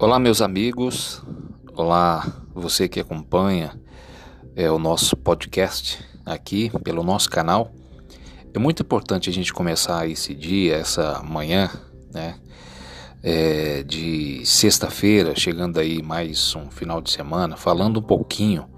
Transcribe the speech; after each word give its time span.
Olá, 0.00 0.18
meus 0.18 0.40
amigos. 0.40 1.22
Olá, 1.74 2.26
você 2.54 2.88
que 2.88 2.98
acompanha 2.98 3.78
é, 4.56 4.70
o 4.70 4.78
nosso 4.78 5.14
podcast 5.14 6.02
aqui 6.24 6.72
pelo 6.82 7.02
nosso 7.02 7.28
canal. 7.28 7.70
É 8.54 8.58
muito 8.58 8.82
importante 8.82 9.28
a 9.28 9.32
gente 9.32 9.52
começar 9.52 10.08
esse 10.08 10.34
dia, 10.34 10.76
essa 10.76 11.22
manhã, 11.22 11.68
né? 12.14 12.36
É, 13.22 13.82
de 13.82 14.40
sexta-feira, 14.46 15.36
chegando 15.36 15.78
aí 15.78 16.02
mais 16.02 16.56
um 16.56 16.70
final 16.70 17.02
de 17.02 17.10
semana, 17.10 17.54
falando 17.58 18.00
um 18.00 18.02
pouquinho 18.02 18.70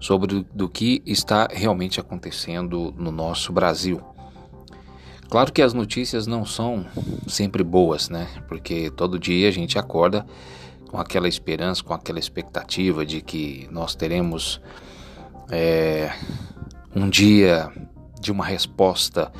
sobre 0.00 0.44
do 0.52 0.68
que 0.68 1.00
está 1.06 1.46
realmente 1.52 2.00
acontecendo 2.00 2.92
no 2.98 3.12
nosso 3.12 3.52
Brasil. 3.52 4.02
Claro 5.30 5.52
que 5.52 5.62
as 5.62 5.72
notícias 5.72 6.26
não 6.26 6.44
são 6.44 6.84
sempre 7.28 7.62
boas, 7.62 8.08
né? 8.08 8.28
Porque 8.48 8.90
todo 8.90 9.20
dia 9.20 9.48
a 9.48 9.52
gente 9.52 9.78
acorda 9.78 10.26
com 10.94 11.00
aquela 11.00 11.26
esperança, 11.26 11.82
com 11.82 11.92
aquela 11.92 12.20
expectativa 12.20 13.04
de 13.04 13.20
que 13.20 13.66
nós 13.72 13.96
teremos 13.96 14.60
é, 15.50 16.14
um 16.94 17.10
dia 17.10 17.68
de 18.20 18.30
uma 18.30 18.44
resposta 18.44 19.32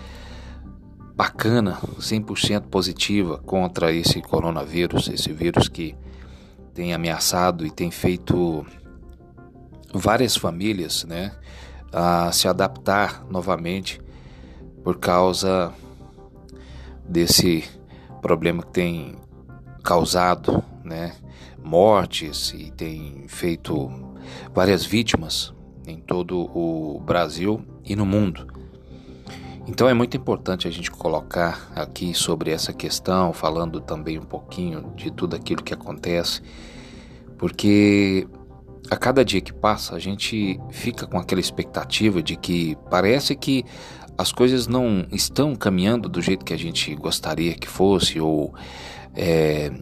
bacana, 1.14 1.78
100% 2.00 2.62
positiva 2.62 3.38
contra 3.38 3.92
esse 3.92 4.20
coronavírus, 4.20 5.06
esse 5.06 5.32
vírus 5.32 5.68
que 5.68 5.94
tem 6.74 6.92
ameaçado 6.92 7.64
e 7.64 7.70
tem 7.70 7.88
feito 7.88 8.66
várias 9.92 10.34
famílias, 10.34 11.04
né, 11.04 11.36
a 11.92 12.32
se 12.32 12.48
adaptar 12.48 13.24
novamente 13.30 14.00
por 14.82 14.98
causa 14.98 15.72
desse 17.08 17.62
problema 18.20 18.60
que 18.64 18.72
tem 18.72 19.14
causado, 19.84 20.73
né, 20.84 21.14
mortes 21.62 22.52
e 22.56 22.70
tem 22.70 23.24
feito 23.28 23.90
várias 24.54 24.84
vítimas 24.84 25.52
em 25.86 25.96
todo 25.96 26.50
o 26.54 27.00
Brasil 27.00 27.64
e 27.84 27.96
no 27.96 28.06
mundo. 28.06 28.46
Então 29.66 29.88
é 29.88 29.94
muito 29.94 30.16
importante 30.16 30.68
a 30.68 30.70
gente 30.70 30.90
colocar 30.90 31.72
aqui 31.74 32.12
sobre 32.12 32.50
essa 32.50 32.72
questão, 32.72 33.32
falando 33.32 33.80
também 33.80 34.18
um 34.18 34.24
pouquinho 34.24 34.92
de 34.94 35.10
tudo 35.10 35.34
aquilo 35.34 35.62
que 35.62 35.72
acontece, 35.72 36.42
porque 37.38 38.28
a 38.90 38.96
cada 38.96 39.24
dia 39.24 39.40
que 39.40 39.52
passa 39.52 39.96
a 39.96 39.98
gente 39.98 40.60
fica 40.70 41.06
com 41.06 41.18
aquela 41.18 41.40
expectativa 41.40 42.22
de 42.22 42.36
que 42.36 42.76
parece 42.90 43.34
que 43.34 43.64
as 44.18 44.30
coisas 44.30 44.66
não 44.66 45.06
estão 45.10 45.56
caminhando 45.56 46.08
do 46.08 46.20
jeito 46.20 46.44
que 46.44 46.52
a 46.52 46.58
gente 46.58 46.94
gostaria 46.94 47.54
que 47.54 47.66
fosse 47.66 48.20
ou 48.20 48.54
é, 49.14 49.72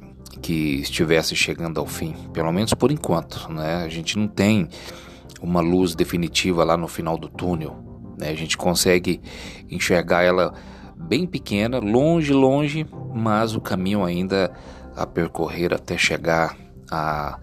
que 0.43 0.81
estivesse 0.81 1.37
chegando 1.37 1.79
ao 1.79 1.87
fim, 1.87 2.15
pelo 2.33 2.53
menos 2.53 2.75
por 2.75 2.91
enquanto, 2.91 3.51
né? 3.51 3.77
A 3.77 3.89
gente 3.89 4.19
não 4.19 4.27
tem 4.27 4.69
uma 5.41 5.61
luz 5.61 5.95
definitiva 5.95 6.65
lá 6.65 6.77
no 6.77 6.89
final 6.89 7.17
do 7.17 7.29
túnel, 7.29 7.77
né? 8.19 8.29
A 8.29 8.35
gente 8.35 8.59
consegue 8.59 9.21
enxergar 9.71 10.23
ela 10.23 10.53
bem 10.97 11.27
pequena, 11.27 11.79
longe, 11.79 12.33
longe, 12.33 12.87
mas 13.15 13.55
o 13.55 13.61
caminho 13.61 14.05
ainda 14.05 14.53
a 14.97 15.07
percorrer 15.07 15.73
até 15.73 15.97
chegar 15.97 16.57
a, 16.91 17.39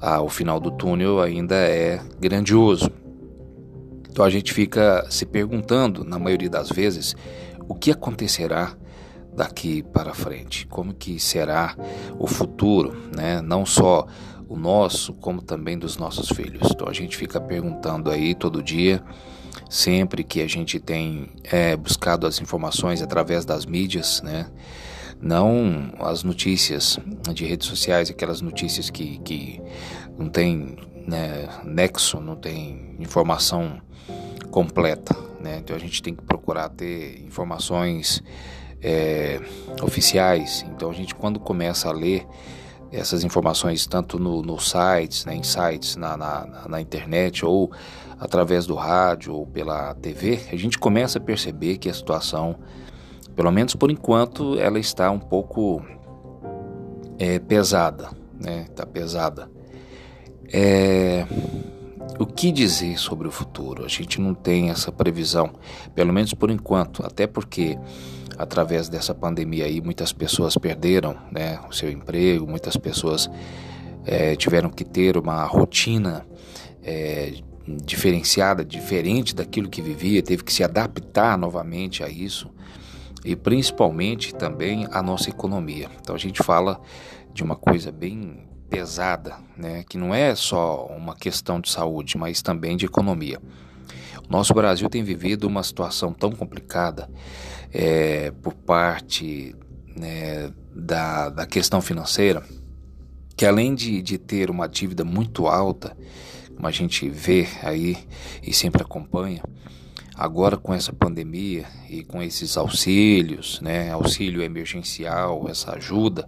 ao 0.00 0.28
final 0.28 0.60
do 0.60 0.70
túnel 0.70 1.20
ainda 1.20 1.56
é 1.56 2.00
grandioso. 2.20 2.90
Então 4.10 4.24
a 4.24 4.30
gente 4.30 4.52
fica 4.52 5.06
se 5.10 5.24
perguntando, 5.24 6.04
na 6.04 6.18
maioria 6.18 6.50
das 6.50 6.68
vezes, 6.68 7.16
o 7.66 7.74
que 7.74 7.90
acontecerá 7.90 8.74
daqui 9.34 9.82
para 9.82 10.14
frente, 10.14 10.66
como 10.66 10.92
que 10.92 11.18
será 11.18 11.76
o 12.18 12.26
futuro, 12.26 12.94
né? 13.14 13.40
Não 13.40 13.64
só 13.64 14.06
o 14.48 14.56
nosso, 14.56 15.14
como 15.14 15.40
também 15.40 15.78
dos 15.78 15.96
nossos 15.96 16.28
filhos. 16.28 16.70
Então 16.70 16.86
a 16.86 16.92
gente 16.92 17.16
fica 17.16 17.40
perguntando 17.40 18.10
aí 18.10 18.34
todo 18.34 18.62
dia, 18.62 19.02
sempre 19.70 20.22
que 20.22 20.42
a 20.42 20.46
gente 20.46 20.78
tem 20.78 21.30
é, 21.44 21.74
buscado 21.74 22.26
as 22.26 22.40
informações 22.40 23.00
através 23.00 23.44
das 23.44 23.64
mídias, 23.64 24.20
né? 24.22 24.50
Não 25.20 25.92
as 26.00 26.22
notícias 26.22 26.98
de 27.32 27.46
redes 27.46 27.68
sociais, 27.68 28.10
aquelas 28.10 28.40
notícias 28.40 28.90
que, 28.90 29.18
que 29.18 29.62
não 30.18 30.28
tem 30.28 30.76
né, 31.06 31.48
nexo, 31.64 32.20
não 32.20 32.36
tem 32.36 32.96
informação 32.98 33.80
completa, 34.50 35.16
né? 35.40 35.58
Então 35.58 35.74
a 35.74 35.78
gente 35.78 36.02
tem 36.02 36.14
que 36.14 36.22
procurar 36.22 36.68
ter 36.68 37.24
informações 37.24 38.22
é, 38.82 39.40
oficiais. 39.82 40.64
Então 40.74 40.90
a 40.90 40.92
gente 40.92 41.14
quando 41.14 41.38
começa 41.38 41.88
a 41.88 41.92
ler 41.92 42.26
essas 42.90 43.24
informações 43.24 43.86
tanto 43.86 44.18
no, 44.18 44.42
no 44.42 44.58
sites, 44.58 45.24
né, 45.24 45.34
em 45.34 45.42
sites 45.42 45.96
na, 45.96 46.16
na, 46.16 46.66
na, 46.68 46.80
internet 46.80 47.44
ou 47.44 47.72
através 48.20 48.66
do 48.66 48.74
rádio 48.74 49.34
ou 49.34 49.46
pela 49.46 49.94
TV, 49.94 50.40
a 50.52 50.56
gente 50.56 50.78
começa 50.78 51.18
a 51.18 51.20
perceber 51.20 51.78
que 51.78 51.88
a 51.88 51.94
situação, 51.94 52.56
pelo 53.34 53.50
menos 53.50 53.74
por 53.74 53.90
enquanto, 53.90 54.58
ela 54.58 54.78
está 54.78 55.10
um 55.10 55.18
pouco 55.18 55.82
é, 57.18 57.38
pesada, 57.38 58.10
né? 58.38 58.66
Está 58.68 58.84
pesada. 58.84 59.50
É, 60.52 61.26
o 62.18 62.26
que 62.26 62.52
dizer 62.52 62.98
sobre 62.98 63.26
o 63.26 63.30
futuro? 63.30 63.84
A 63.84 63.88
gente 63.88 64.20
não 64.20 64.34
tem 64.34 64.70
essa 64.70 64.92
previsão, 64.92 65.50
pelo 65.94 66.12
menos 66.12 66.34
por 66.34 66.50
enquanto, 66.50 67.04
até 67.04 67.26
porque 67.26 67.78
através 68.38 68.88
dessa 68.88 69.14
pandemia 69.14 69.64
aí 69.66 69.80
muitas 69.80 70.12
pessoas 70.12 70.56
perderam 70.56 71.16
né, 71.30 71.60
o 71.68 71.72
seu 71.72 71.90
emprego, 71.90 72.46
muitas 72.46 72.76
pessoas 72.76 73.30
é, 74.04 74.34
tiveram 74.36 74.70
que 74.70 74.84
ter 74.84 75.16
uma 75.16 75.44
rotina 75.44 76.26
é, 76.82 77.34
diferenciada, 77.66 78.64
diferente 78.64 79.34
daquilo 79.34 79.68
que 79.68 79.80
vivia, 79.80 80.22
teve 80.22 80.42
que 80.42 80.52
se 80.52 80.64
adaptar 80.64 81.38
novamente 81.38 82.02
a 82.02 82.08
isso 82.08 82.50
e 83.24 83.36
principalmente 83.36 84.34
também 84.34 84.86
a 84.90 85.02
nossa 85.02 85.30
economia. 85.30 85.88
Então 86.00 86.14
a 86.14 86.18
gente 86.18 86.42
fala 86.42 86.80
de 87.32 87.42
uma 87.42 87.54
coisa 87.54 87.92
bem 87.92 88.48
pesada, 88.68 89.36
né, 89.56 89.84
que 89.88 89.98
não 89.98 90.14
é 90.14 90.34
só 90.34 90.86
uma 90.86 91.14
questão 91.14 91.60
de 91.60 91.70
saúde, 91.70 92.16
mas 92.16 92.42
também 92.42 92.76
de 92.76 92.86
economia. 92.86 93.38
Nosso 94.32 94.54
Brasil 94.54 94.88
tem 94.88 95.04
vivido 95.04 95.46
uma 95.46 95.62
situação 95.62 96.10
tão 96.10 96.32
complicada 96.32 97.06
é, 97.70 98.30
por 98.30 98.54
parte 98.54 99.54
né, 99.94 100.50
da, 100.74 101.28
da 101.28 101.46
questão 101.46 101.82
financeira, 101.82 102.42
que 103.36 103.44
além 103.44 103.74
de, 103.74 104.00
de 104.00 104.16
ter 104.16 104.48
uma 104.48 104.66
dívida 104.66 105.04
muito 105.04 105.46
alta, 105.46 105.94
como 106.56 106.66
a 106.66 106.70
gente 106.70 107.10
vê 107.10 107.46
aí 107.62 107.94
e 108.42 108.54
sempre 108.54 108.82
acompanha, 108.82 109.42
agora 110.14 110.56
com 110.56 110.72
essa 110.72 110.94
pandemia 110.94 111.66
e 111.90 112.02
com 112.02 112.22
esses 112.22 112.56
auxílios, 112.56 113.60
né, 113.60 113.92
auxílio 113.92 114.42
emergencial, 114.42 115.46
essa 115.46 115.76
ajuda 115.76 116.26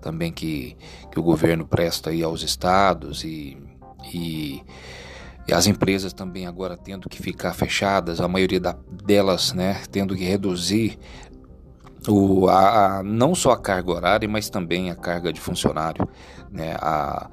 também 0.00 0.30
que, 0.30 0.76
que 1.10 1.18
o 1.18 1.22
governo 1.24 1.66
presta 1.66 2.10
aí 2.10 2.22
aos 2.22 2.44
estados 2.44 3.24
e, 3.24 3.58
e 4.14 4.62
e 5.50 5.52
as 5.52 5.66
empresas 5.66 6.12
também 6.12 6.46
agora 6.46 6.76
tendo 6.76 7.08
que 7.08 7.20
ficar 7.20 7.52
fechadas, 7.52 8.20
a 8.20 8.28
maioria 8.28 8.60
da, 8.60 8.76
delas 9.04 9.52
né, 9.52 9.82
tendo 9.90 10.14
que 10.14 10.22
reduzir 10.22 10.96
o, 12.08 12.48
a, 12.48 12.98
a, 12.98 13.02
não 13.02 13.34
só 13.34 13.50
a 13.50 13.58
carga 13.58 13.90
horária, 13.90 14.28
mas 14.28 14.48
também 14.48 14.92
a 14.92 14.94
carga 14.94 15.32
de 15.32 15.40
funcionário, 15.40 16.08
né, 16.52 16.76
a, 16.78 17.28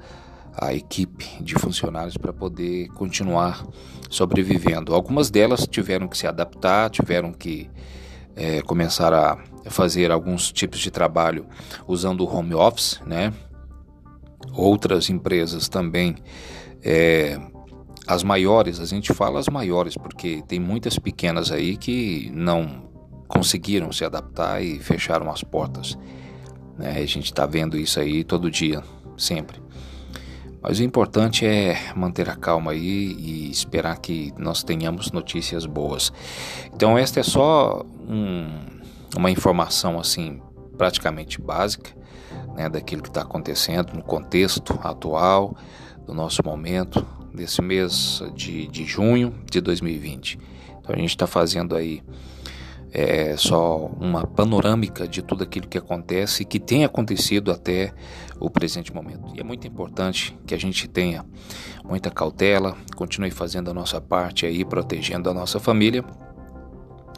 a 0.52 0.74
equipe 0.74 1.24
de 1.40 1.54
funcionários 1.54 2.16
para 2.16 2.32
poder 2.32 2.88
continuar 2.88 3.64
sobrevivendo. 4.10 4.96
Algumas 4.96 5.30
delas 5.30 5.64
tiveram 5.64 6.08
que 6.08 6.18
se 6.18 6.26
adaptar, 6.26 6.90
tiveram 6.90 7.32
que 7.32 7.70
é, 8.34 8.62
começar 8.62 9.14
a 9.14 9.38
fazer 9.70 10.10
alguns 10.10 10.50
tipos 10.50 10.80
de 10.80 10.90
trabalho 10.90 11.46
usando 11.86 12.22
o 12.22 12.36
home 12.36 12.54
office, 12.54 13.00
né? 13.06 13.32
Outras 14.52 15.08
empresas 15.08 15.68
também 15.68 16.16
é, 16.82 17.38
as 18.08 18.22
maiores, 18.22 18.80
a 18.80 18.86
gente 18.86 19.12
fala 19.12 19.38
as 19.38 19.48
maiores, 19.48 19.94
porque 19.94 20.42
tem 20.48 20.58
muitas 20.58 20.98
pequenas 20.98 21.52
aí 21.52 21.76
que 21.76 22.30
não 22.34 22.88
conseguiram 23.28 23.92
se 23.92 24.02
adaptar 24.02 24.62
e 24.62 24.78
fecharam 24.78 25.30
as 25.30 25.44
portas. 25.44 25.98
Né? 26.78 26.92
A 26.92 27.06
gente 27.06 27.26
está 27.26 27.44
vendo 27.44 27.76
isso 27.76 28.00
aí 28.00 28.24
todo 28.24 28.50
dia, 28.50 28.82
sempre. 29.18 29.60
Mas 30.62 30.80
o 30.80 30.82
importante 30.82 31.44
é 31.44 31.92
manter 31.94 32.30
a 32.30 32.34
calma 32.34 32.72
aí 32.72 33.14
e 33.18 33.50
esperar 33.50 33.98
que 33.98 34.32
nós 34.38 34.62
tenhamos 34.62 35.12
notícias 35.12 35.66
boas. 35.66 36.10
Então 36.74 36.96
esta 36.96 37.20
é 37.20 37.22
só 37.22 37.84
um, 38.08 38.48
uma 39.16 39.30
informação 39.30 40.00
assim 40.00 40.40
praticamente 40.78 41.40
básica 41.40 41.90
né, 42.54 42.70
daquilo 42.70 43.02
que 43.02 43.08
está 43.08 43.20
acontecendo 43.20 43.92
no 43.92 44.02
contexto 44.02 44.78
atual 44.82 45.54
do 46.08 46.14
nosso 46.14 46.42
momento, 46.42 47.06
desse 47.34 47.60
mês 47.60 48.22
de, 48.34 48.66
de 48.68 48.84
junho 48.86 49.34
de 49.50 49.60
2020. 49.60 50.38
Então 50.80 50.96
a 50.96 50.98
gente 50.98 51.10
está 51.10 51.26
fazendo 51.26 51.76
aí 51.76 52.02
é 52.90 53.36
só 53.36 53.84
uma 54.00 54.26
panorâmica 54.26 55.06
de 55.06 55.20
tudo 55.20 55.44
aquilo 55.44 55.68
que 55.68 55.76
acontece 55.76 56.42
e 56.42 56.46
que 56.46 56.58
tem 56.58 56.86
acontecido 56.86 57.52
até 57.52 57.92
o 58.40 58.48
presente 58.48 58.94
momento. 58.94 59.34
E 59.36 59.40
é 59.40 59.44
muito 59.44 59.66
importante 59.66 60.34
que 60.46 60.54
a 60.54 60.58
gente 60.58 60.88
tenha 60.88 61.22
muita 61.84 62.10
cautela, 62.10 62.74
continue 62.96 63.30
fazendo 63.30 63.70
a 63.70 63.74
nossa 63.74 64.00
parte 64.00 64.46
aí, 64.46 64.64
protegendo 64.64 65.28
a 65.28 65.34
nossa 65.34 65.60
família 65.60 66.02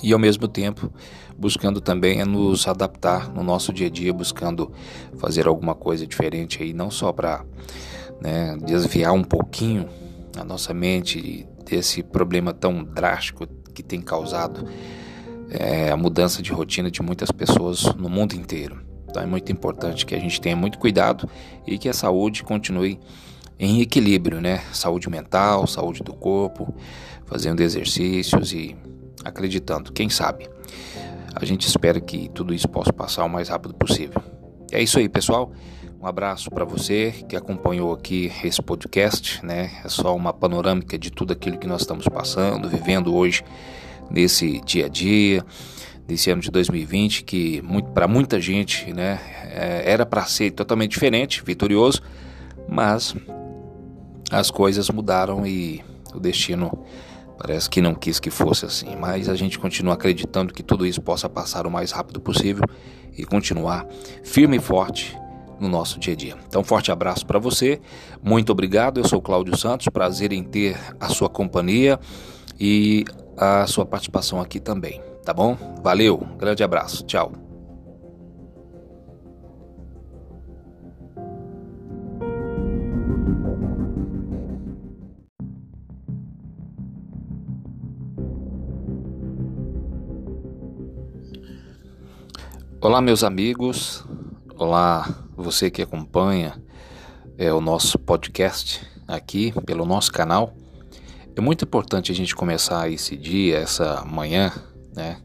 e 0.03 0.13
ao 0.13 0.19
mesmo 0.19 0.49
tempo 0.49 0.93
buscando 1.39 1.81
também 1.81 2.25
nos 2.25 2.67
adaptar 2.67 3.33
no 3.33 3.45
nosso 3.45 3.73
dia 3.73 3.87
a 3.87 3.91
dia, 3.91 4.13
buscando 4.13 4.73
fazer 5.19 5.47
alguma 5.47 5.77
coisa 5.77 6.05
diferente 6.05 6.61
aí, 6.61 6.73
não 6.73 6.91
só 6.91 7.13
para 7.13 7.45
né, 8.21 8.57
desviar 8.65 9.13
um 9.13 9.25
pouquinho 9.25 9.89
a 10.37 10.45
nossa 10.45 10.73
mente 10.73 11.47
desse 11.65 12.03
problema 12.03 12.53
tão 12.53 12.85
drástico 12.85 13.47
que 13.75 13.83
tem 13.83 14.01
causado 14.01 14.67
é, 15.51 15.91
a 15.91 15.97
mudança 15.97 16.43
de 16.43 16.53
rotina 16.53 16.91
de 16.91 17.03
muitas 17.03 17.31
pessoas 17.31 17.83
no 17.95 18.09
mundo 18.09 18.35
inteiro. 18.35 18.81
Então 19.09 19.23
é 19.23 19.27
muito 19.27 19.51
importante 19.51 20.07
que 20.07 20.15
a 20.15 20.19
gente 20.19 20.41
tenha 20.41 20.55
muito 20.55 20.79
cuidado 20.79 21.29
e 21.67 21.77
que 21.77 21.89
a 21.89 21.93
saúde 21.93 22.45
continue 22.45 23.01
em 23.59 23.81
equilíbrio, 23.81 24.41
né? 24.41 24.63
Saúde 24.73 25.11
mental, 25.11 25.67
saúde 25.67 26.03
do 26.03 26.15
corpo, 26.15 26.73
fazendo 27.27 27.61
exercícios 27.61 28.53
e 28.53 28.77
acreditando, 29.25 29.93
quem 29.93 30.09
sabe. 30.09 30.49
A 31.35 31.45
gente 31.45 31.67
espera 31.67 32.01
que 32.01 32.29
tudo 32.31 32.55
isso 32.55 32.69
possa 32.69 32.93
passar 32.93 33.25
o 33.25 33.29
mais 33.29 33.49
rápido 33.49 33.75
possível. 33.75 34.23
É 34.73 34.83
isso 34.83 34.99
aí, 34.99 35.09
pessoal. 35.09 35.53
Um 36.01 36.07
abraço 36.07 36.51
para 36.51 36.65
você 36.65 37.13
que 37.29 37.37
acompanhou 37.37 37.93
aqui 37.93 38.33
esse 38.43 38.63
podcast, 38.63 39.45
né? 39.45 39.71
É 39.85 39.89
só 39.91 40.17
uma 40.17 40.33
panorâmica 40.33 40.99
de 40.99 41.11
tudo 41.11 41.35
aquilo 41.35 41.59
que 41.59 41.67
nós 41.67 41.83
estamos 41.83 42.09
passando, 42.09 42.71
vivendo 42.71 43.15
hoje 43.15 43.45
nesse 44.11 44.63
dia 44.63 44.87
a 44.87 44.89
dia, 44.89 45.45
desse 46.07 46.31
ano 46.31 46.41
de 46.41 46.51
2020, 46.51 47.23
que 47.23 47.63
para 47.93 48.09
muita 48.09 48.41
gente, 48.41 48.91
né, 48.95 49.21
é, 49.45 49.93
era 49.93 50.07
para 50.07 50.25
ser 50.25 50.53
totalmente 50.53 50.93
diferente, 50.93 51.45
vitorioso, 51.45 52.01
mas 52.67 53.15
as 54.31 54.51
coisas 54.51 54.89
mudaram 54.89 55.47
e 55.47 55.85
o 56.15 56.19
destino 56.19 56.73
Parece 57.37 57.71
que 57.71 57.81
não 57.81 57.95
quis 57.95 58.21
que 58.21 58.29
fosse 58.29 58.67
assim, 58.67 58.95
mas 58.97 59.27
a 59.27 59.35
gente 59.35 59.59
continua 59.59 59.95
acreditando 59.95 60.53
que 60.53 60.63
tudo 60.63 60.85
isso 60.85 61.01
possa 61.01 61.27
passar 61.27 61.67
o 61.67 61.71
mais 61.71 61.91
rápido 61.91 62.21
possível 62.21 62.63
e 63.17 63.25
continuar 63.25 63.87
firme 64.23 64.59
e 64.59 64.61
forte 64.61 65.17
no 65.61 65.69
nosso 65.69 66.01
dia 66.01 66.15
a 66.15 66.17
dia. 66.17 66.37
Então, 66.49 66.65
forte 66.65 66.91
abraço 66.91 67.27
para 67.27 67.39
você, 67.39 67.81
muito 68.23 68.51
obrigado. 68.51 68.99
Eu 68.99 69.07
sou 69.07 69.21
Cláudio 69.21 69.57
Santos, 69.57 69.87
prazer 69.89 70.33
em 70.33 70.43
ter 70.43 70.77
a 70.99 71.09
sua 71.09 71.29
companhia 71.29 72.01
e 72.59 73.05
a 73.37 73.67
sua 73.67 73.87
participação 73.87 74.41
aqui 74.41 74.59
também, 74.59 75.01
tá 75.25 75.33
bom? 75.33 75.57
Valeu, 75.83 76.27
grande 76.39 76.65
abraço, 76.65 77.05
tchau. 77.05 77.33
Olá, 92.83 93.03
meus 93.03 93.23
amigos. 93.23 94.03
Olá, 94.57 95.07
você 95.43 95.71
que 95.71 95.83
acompanha 95.83 96.61
é, 97.39 97.53
o 97.53 97.61
nosso 97.61 97.99
podcast 97.99 98.87
aqui 99.09 99.53
pelo 99.65 99.85
nosso 99.85 100.13
canal. 100.13 100.55
É 101.35 101.41
muito 101.41 101.65
importante 101.65 102.13
a 102.13 102.15
gente 102.15 102.35
começar 102.35 102.91
esse 102.91 103.17
dia, 103.17 103.59
essa 103.59 104.05
manhã, 104.05 104.53
né? 104.95 105.19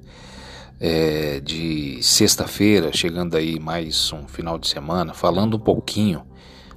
É, 0.80 1.40
de 1.40 2.04
sexta-feira, 2.04 2.92
chegando 2.92 3.36
aí 3.36 3.60
mais 3.60 4.12
um 4.12 4.28
final 4.28 4.58
de 4.58 4.68
semana, 4.68 5.14
falando 5.14 5.56
um 5.56 5.60
pouquinho 5.60 6.26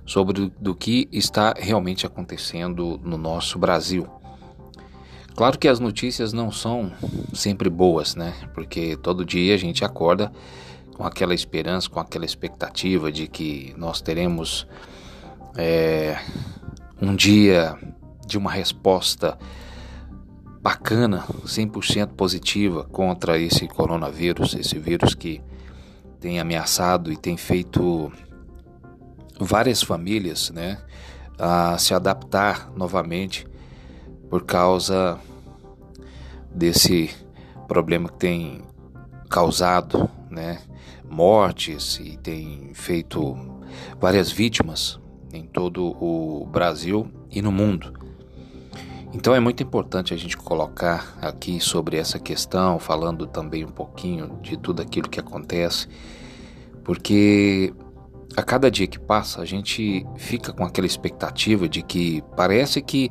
sobre 0.07 0.53
do 0.61 0.75
que 0.75 1.09
está 1.13 1.53
realmente 1.57 2.07
acontecendo 2.07 3.01
no 3.03 3.19
nosso 3.19 3.59
Brasil. 3.59 4.09
Claro 5.35 5.59
que 5.59 5.69
as 5.69 5.79
notícias 5.79 6.33
não 6.33 6.51
são 6.51 6.91
sempre 7.33 7.69
boas, 7.69 8.17
né? 8.17 8.35
Porque 8.55 8.97
todo 8.97 9.25
dia 9.25 9.55
a 9.55 9.59
gente 9.59 9.85
acorda 9.85 10.33
com 10.99 11.07
aquela 11.07 11.33
esperança, 11.33 11.89
com 11.89 12.01
aquela 12.01 12.25
expectativa 12.25 13.13
de 13.13 13.29
que 13.29 13.73
nós 13.79 14.01
teremos 14.01 14.67
é, 15.57 16.19
um 17.01 17.15
dia 17.15 17.79
de 18.27 18.37
uma 18.37 18.51
resposta 18.51 19.39
bacana, 20.61 21.25
100% 21.47 22.09
positiva 22.15 22.83
contra 22.83 23.39
esse 23.39 23.69
coronavírus, 23.69 24.55
esse 24.55 24.77
vírus 24.77 25.15
que 25.15 25.41
tem 26.19 26.41
ameaçado 26.41 27.13
e 27.13 27.17
tem 27.17 27.37
feito 27.37 28.13
várias 29.39 29.81
famílias, 29.81 30.51
né, 30.51 30.83
a 31.39 31.79
se 31.79 31.95
adaptar 31.95 32.73
novamente 32.77 33.47
por 34.29 34.43
causa 34.45 35.17
desse 36.53 37.09
problema 37.69 38.09
que 38.09 38.19
tem 38.19 38.68
causado, 39.29 40.09
né, 40.31 40.61
mortes 41.09 41.99
e 42.03 42.17
tem 42.17 42.73
feito 42.75 43.37
várias 44.01 44.31
vítimas 44.31 44.99
em 45.33 45.45
todo 45.45 45.97
o 46.03 46.47
Brasil 46.47 47.11
e 47.31 47.43
no 47.43 47.53
mundo. 47.53 47.93
Então 49.13 49.35
é 49.35 49.41
muito 49.41 49.63
importante 49.63 50.13
a 50.13 50.17
gente 50.17 50.37
colocar 50.37 51.17
aqui 51.21 51.61
sobre 51.61 51.97
essa 51.97 52.19
questão, 52.19 52.79
falando 52.79 53.27
também 53.27 53.65
um 53.65 53.71
pouquinho 53.71 54.39
de 54.43 54.57
tudo 54.57 54.83
aquilo 54.83 55.09
que 55.09 55.19
acontece, 55.19 55.89
porque 56.85 57.73
a 58.37 58.43
cada 58.43 58.71
dia 58.71 58.87
que 58.87 58.99
passa 58.99 59.41
a 59.41 59.45
gente 59.45 60.07
fica 60.17 60.53
com 60.53 60.65
aquela 60.65 60.87
expectativa 60.87 61.69
de 61.69 61.83
que 61.83 62.23
parece 62.37 62.83
que 62.83 63.11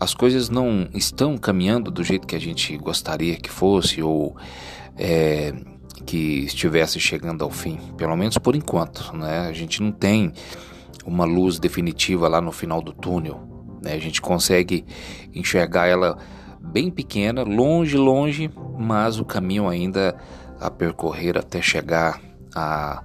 as 0.00 0.14
coisas 0.14 0.48
não 0.48 0.88
estão 0.94 1.36
caminhando 1.36 1.90
do 1.90 2.02
jeito 2.02 2.26
que 2.26 2.34
a 2.34 2.40
gente 2.40 2.76
gostaria 2.78 3.36
que 3.36 3.50
fosse 3.50 4.02
ou 4.02 4.36
é, 4.96 5.52
que 6.04 6.44
estivesse 6.44 7.00
chegando 7.00 7.44
ao 7.44 7.50
fim, 7.50 7.78
pelo 7.96 8.16
menos 8.16 8.38
por 8.38 8.54
enquanto, 8.54 9.14
né? 9.16 9.46
A 9.48 9.52
gente 9.52 9.82
não 9.82 9.92
tem 9.92 10.32
uma 11.04 11.24
luz 11.24 11.58
definitiva 11.58 12.28
lá 12.28 12.40
no 12.40 12.52
final 12.52 12.80
do 12.80 12.92
túnel, 12.92 13.40
né? 13.82 13.94
A 13.94 13.98
gente 13.98 14.20
consegue 14.20 14.84
enxergar 15.34 15.86
ela 15.86 16.18
bem 16.60 16.90
pequena, 16.90 17.42
longe, 17.42 17.96
longe, 17.96 18.50
mas 18.78 19.18
o 19.18 19.24
caminho 19.24 19.68
ainda 19.68 20.16
a 20.60 20.70
percorrer 20.70 21.36
até 21.36 21.60
chegar 21.60 22.20
a, 22.54 23.02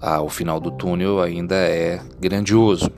ao 0.00 0.28
final 0.28 0.60
do 0.60 0.70
túnel 0.70 1.20
ainda 1.20 1.56
é 1.56 2.00
grandioso. 2.20 2.90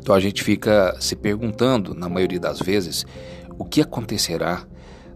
Então 0.00 0.14
a 0.14 0.20
gente 0.20 0.42
fica 0.42 0.96
se 1.00 1.14
perguntando, 1.16 1.94
na 1.94 2.08
maioria 2.08 2.40
das 2.40 2.58
vezes, 2.60 3.06
o 3.58 3.64
que 3.64 3.80
acontecerá 3.80 4.64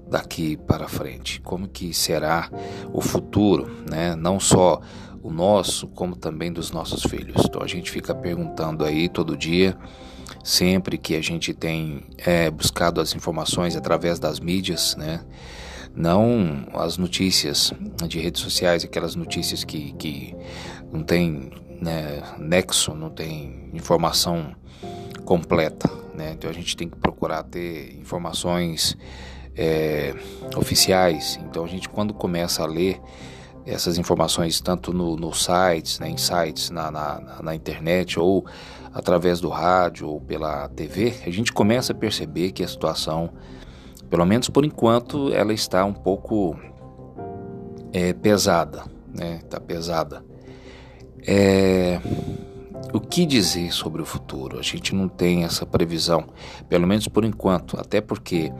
daqui 0.08 0.56
para 0.56 0.88
frente, 0.88 1.40
como 1.40 1.68
que 1.68 1.92
será 1.92 2.50
o 2.92 3.00
futuro, 3.00 3.70
né? 3.88 4.14
Não 4.14 4.38
só 4.38 4.80
o 5.22 5.30
nosso, 5.30 5.88
como 5.88 6.14
também 6.14 6.52
dos 6.52 6.70
nossos 6.70 7.02
filhos. 7.02 7.42
Então 7.46 7.62
a 7.62 7.66
gente 7.66 7.90
fica 7.90 8.14
perguntando 8.14 8.84
aí 8.84 9.08
todo 9.08 9.36
dia, 9.36 9.76
sempre 10.42 10.98
que 10.98 11.16
a 11.16 11.22
gente 11.22 11.54
tem 11.54 12.04
é, 12.18 12.50
buscado 12.50 13.00
as 13.00 13.14
informações 13.14 13.74
através 13.74 14.18
das 14.18 14.38
mídias, 14.38 14.94
né? 14.96 15.24
Não 15.96 16.66
as 16.74 16.98
notícias 16.98 17.72
de 18.06 18.18
redes 18.18 18.42
sociais, 18.42 18.84
aquelas 18.84 19.14
notícias 19.14 19.64
que, 19.64 19.92
que 19.92 20.34
não 20.92 21.02
tem 21.02 21.50
né, 21.80 22.22
nexo, 22.38 22.94
não 22.94 23.10
tem 23.10 23.70
informação 23.72 24.54
completa, 25.24 25.90
né? 26.14 26.32
Então 26.32 26.50
a 26.50 26.52
gente 26.52 26.76
tem 26.76 26.88
que 26.88 26.96
procurar 26.98 27.44
ter 27.44 27.96
informações 27.98 28.96
é, 29.56 30.14
oficiais. 30.56 31.38
Então 31.42 31.64
a 31.64 31.68
gente 31.68 31.88
quando 31.88 32.12
começa 32.12 32.62
a 32.62 32.66
ler 32.66 33.00
essas 33.66 33.96
informações 33.96 34.60
tanto 34.60 34.92
no, 34.92 35.16
no 35.16 35.32
sites, 35.32 35.98
né, 35.98 36.08
em 36.08 36.16
sites 36.16 36.70
na, 36.70 36.90
na, 36.90 37.42
na, 37.42 37.54
internet 37.54 38.18
ou 38.18 38.44
através 38.92 39.40
do 39.40 39.48
rádio 39.48 40.08
ou 40.08 40.20
pela 40.20 40.68
TV, 40.68 41.14
a 41.26 41.30
gente 41.30 41.52
começa 41.52 41.92
a 41.92 41.96
perceber 41.96 42.52
que 42.52 42.62
a 42.62 42.68
situação, 42.68 43.30
pelo 44.10 44.26
menos 44.26 44.48
por 44.48 44.64
enquanto, 44.64 45.32
ela 45.32 45.52
está 45.52 45.84
um 45.84 45.94
pouco 45.94 46.56
é, 47.92 48.12
pesada, 48.12 48.84
né? 49.12 49.40
Está 49.42 49.58
pesada. 49.58 50.24
É, 51.26 52.00
o 52.92 53.00
que 53.00 53.24
dizer 53.24 53.72
sobre 53.72 54.02
o 54.02 54.04
futuro? 54.04 54.58
A 54.58 54.62
gente 54.62 54.94
não 54.94 55.08
tem 55.08 55.44
essa 55.44 55.64
previsão, 55.64 56.26
pelo 56.68 56.86
menos 56.86 57.08
por 57.08 57.24
enquanto, 57.24 57.80
até 57.80 58.00
porque 58.00 58.52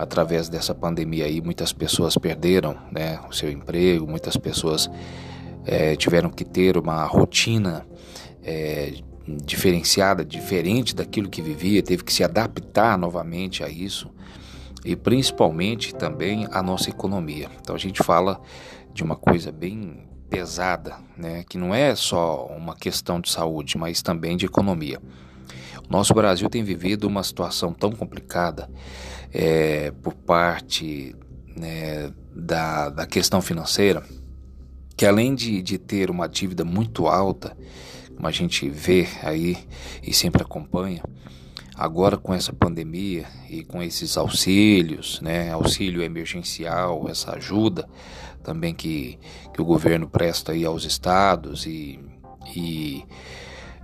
através 0.00 0.48
dessa 0.48 0.74
pandemia 0.74 1.26
aí 1.26 1.42
muitas 1.42 1.74
pessoas 1.74 2.16
perderam 2.16 2.74
né, 2.90 3.20
o 3.28 3.34
seu 3.34 3.50
emprego, 3.50 4.06
muitas 4.06 4.34
pessoas 4.34 4.90
é, 5.66 5.94
tiveram 5.94 6.30
que 6.30 6.42
ter 6.42 6.78
uma 6.78 7.04
rotina 7.04 7.86
é, 8.42 8.94
diferenciada, 9.44 10.24
diferente 10.24 10.94
daquilo 10.94 11.28
que 11.28 11.42
vivia, 11.42 11.82
teve 11.82 12.02
que 12.02 12.14
se 12.14 12.24
adaptar 12.24 12.96
novamente 12.96 13.62
a 13.62 13.68
isso. 13.68 14.10
e 14.82 14.96
principalmente 14.96 15.94
também 15.94 16.48
a 16.50 16.62
nossa 16.62 16.88
economia. 16.88 17.50
Então 17.60 17.76
a 17.76 17.78
gente 17.78 18.02
fala 18.02 18.40
de 18.94 19.04
uma 19.04 19.14
coisa 19.14 19.52
bem 19.52 20.08
pesada, 20.30 20.96
né, 21.18 21.44
que 21.46 21.58
não 21.58 21.74
é 21.74 21.94
só 21.94 22.46
uma 22.46 22.74
questão 22.74 23.20
de 23.20 23.30
saúde, 23.30 23.76
mas 23.76 24.00
também 24.00 24.38
de 24.38 24.46
economia. 24.46 24.98
O 25.86 25.92
nosso 25.92 26.14
Brasil 26.14 26.48
tem 26.48 26.64
vivido 26.64 27.06
uma 27.06 27.22
situação 27.22 27.74
tão 27.74 27.92
complicada 27.92 28.70
é, 29.32 29.90
por 30.02 30.14
parte 30.14 31.14
né, 31.56 32.12
da, 32.34 32.88
da 32.88 33.06
questão 33.06 33.40
financeira, 33.40 34.02
que 34.96 35.06
além 35.06 35.34
de, 35.34 35.62
de 35.62 35.78
ter 35.78 36.10
uma 36.10 36.28
dívida 36.28 36.64
muito 36.64 37.06
alta, 37.06 37.56
como 38.14 38.26
a 38.26 38.30
gente 38.30 38.68
vê 38.68 39.08
aí 39.22 39.56
e 40.02 40.12
sempre 40.12 40.42
acompanha, 40.42 41.02
agora 41.74 42.18
com 42.18 42.34
essa 42.34 42.52
pandemia 42.52 43.26
e 43.48 43.64
com 43.64 43.82
esses 43.82 44.16
auxílios, 44.16 45.20
né, 45.22 45.50
auxílio 45.50 46.02
emergencial, 46.02 47.08
essa 47.08 47.36
ajuda 47.36 47.88
também 48.42 48.74
que, 48.74 49.18
que 49.52 49.62
o 49.62 49.64
governo 49.64 50.08
presta 50.08 50.52
aí 50.52 50.64
aos 50.64 50.84
estados 50.84 51.66
e, 51.66 51.98
e, 52.54 53.04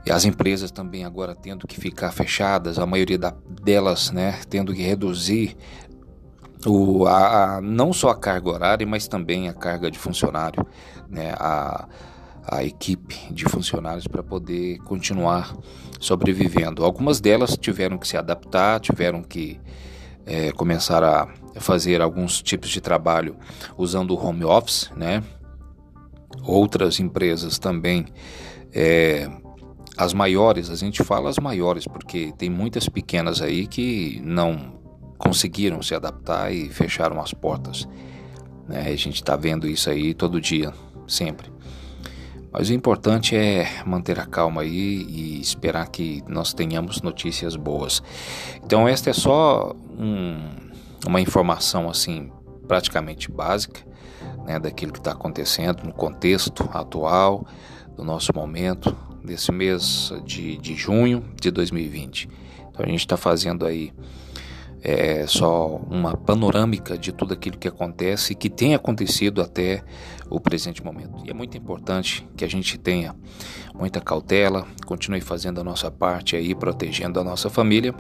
e 0.07 0.13
as 0.13 0.25
empresas 0.25 0.71
também 0.71 1.05
agora 1.05 1.35
tendo 1.35 1.67
que 1.67 1.81
ficar 1.81 2.13
fechadas, 2.13 2.79
a 2.79 2.87
maioria 2.87 3.19
da, 3.19 3.35
delas, 3.63 4.13
né, 4.13 4.39
tendo 4.49 4.73
que 4.73 4.83
reduzir 4.83 5.57
o, 6.65 7.07
a, 7.07 7.57
a, 7.57 7.61
não 7.61 7.93
só 7.93 8.11
a 8.11 8.17
carga 8.17 8.49
horária, 8.49 8.87
mas 8.87 9.09
também 9.09 9.49
a 9.49 9.53
carga 9.53 9.91
de 9.91 9.99
funcionário, 9.99 10.65
né, 11.09 11.35
a, 11.37 11.89
a 12.47 12.63
equipe 12.63 13.17
de 13.33 13.45
funcionários 13.47 14.07
para 14.07 14.23
poder 14.23 14.79
continuar 14.79 15.57
sobrevivendo. 15.99 16.85
Algumas 16.85 17.21
delas 17.21 17.57
tiveram 17.57 17.99
que 17.99 18.07
se 18.07 18.17
adaptar, 18.17 18.79
tiveram 18.79 19.23
que 19.23 19.61
é, 20.25 20.53
começar 20.53 21.03
a 21.03 21.29
fazer 21.57 22.01
alguns 22.01 22.41
tipos 22.43 22.71
de 22.71 22.81
trabalho 22.81 23.37
usando 23.77 24.13
o 24.13 24.25
home 24.25 24.45
office, 24.45 24.91
né? 24.97 25.23
Outras 26.43 27.01
empresas 27.01 27.59
também, 27.59 28.07
é, 28.73 29.29
as 29.97 30.13
maiores, 30.13 30.71
a 30.71 30.75
gente 30.75 31.03
fala 31.03 31.31
as 31.31 31.39
maiores 31.39 31.87
porque 31.87 32.33
tem 32.37 32.51
muitas 32.51 32.89
pequenas 32.89 33.41
aí 33.41 33.67
que 33.67 34.21
não 34.23 34.79
conseguiram 35.17 35.81
se 35.83 35.95
adaptar 35.95 36.53
e 36.53 36.69
fecharam 36.69 37.21
as 37.21 37.33
portas. 37.33 37.89
Né? 38.69 38.81
A 38.81 38.97
gente 38.97 39.15
está 39.15 39.37
vendo 39.37 39.67
isso 39.67 39.89
aí 39.89 40.13
todo 40.13 40.41
dia, 40.41 40.73
sempre. 41.09 41.51
Mas 42.53 42.69
o 42.69 42.75
importante 42.75 43.35
é 43.35 43.83
manter 43.85 44.19
a 44.19 44.27
calma 44.27 44.63
aí 44.63 45.07
e 45.09 45.41
esperar 45.41 45.89
que 45.89 46.23
nós 46.27 46.53
tenhamos 46.53 47.03
notícias 47.03 47.57
boas. 47.57 48.03
Então 48.65 48.87
esta 48.87 49.11
é 49.11 49.13
só 49.13 49.75
um, 49.99 50.39
uma 51.07 51.21
informação 51.21 51.89
assim 51.89 52.31
praticamente 52.67 53.31
básica 53.31 53.81
né, 54.45 54.59
daquilo 54.59 54.93
que 54.93 54.99
está 54.99 55.13
acontecendo 55.13 55.85
no 55.85 55.93
contexto 55.93 56.69
atual 56.73 57.47
do 57.95 58.05
nosso 58.05 58.33
momento 58.35 58.97
desse 59.27 59.53
mês 59.53 60.13
de, 60.25 60.57
de 60.57 60.75
junho 60.75 61.25
de 61.41 61.51
2020. 61.51 62.29
Então 62.71 62.85
a 62.85 62.89
gente 62.89 63.01
está 63.01 63.17
fazendo 63.17 63.67
aí 63.67 63.93
é 64.89 65.27
só 65.27 65.81
uma 65.91 66.17
panorâmica 66.17 66.97
de 66.97 67.11
tudo 67.11 67.35
aquilo 67.35 67.59
que 67.59 67.67
acontece 67.67 68.33
e 68.33 68.37
que 68.37 68.49
tem 68.49 68.73
acontecido 68.73 69.43
até 69.43 69.83
o 70.31 70.39
presente 70.39 70.85
momento. 70.85 71.25
E 71.25 71.31
é 71.31 71.35
muito 71.35 71.59
importante 71.59 72.25
que 72.37 72.45
a 72.45 72.49
gente 72.49 72.79
tenha 72.79 73.13
muita 73.75 74.01
cautela, 74.01 74.65
continue 74.87 75.21
fazendo 75.21 75.61
a 75.61 75.65
nossa 75.65 75.91
parte 75.91 76.37
aí, 76.37 76.55
protegendo 76.55 77.19
a 77.19 77.25
nossa 77.25 77.51
família 77.51 77.93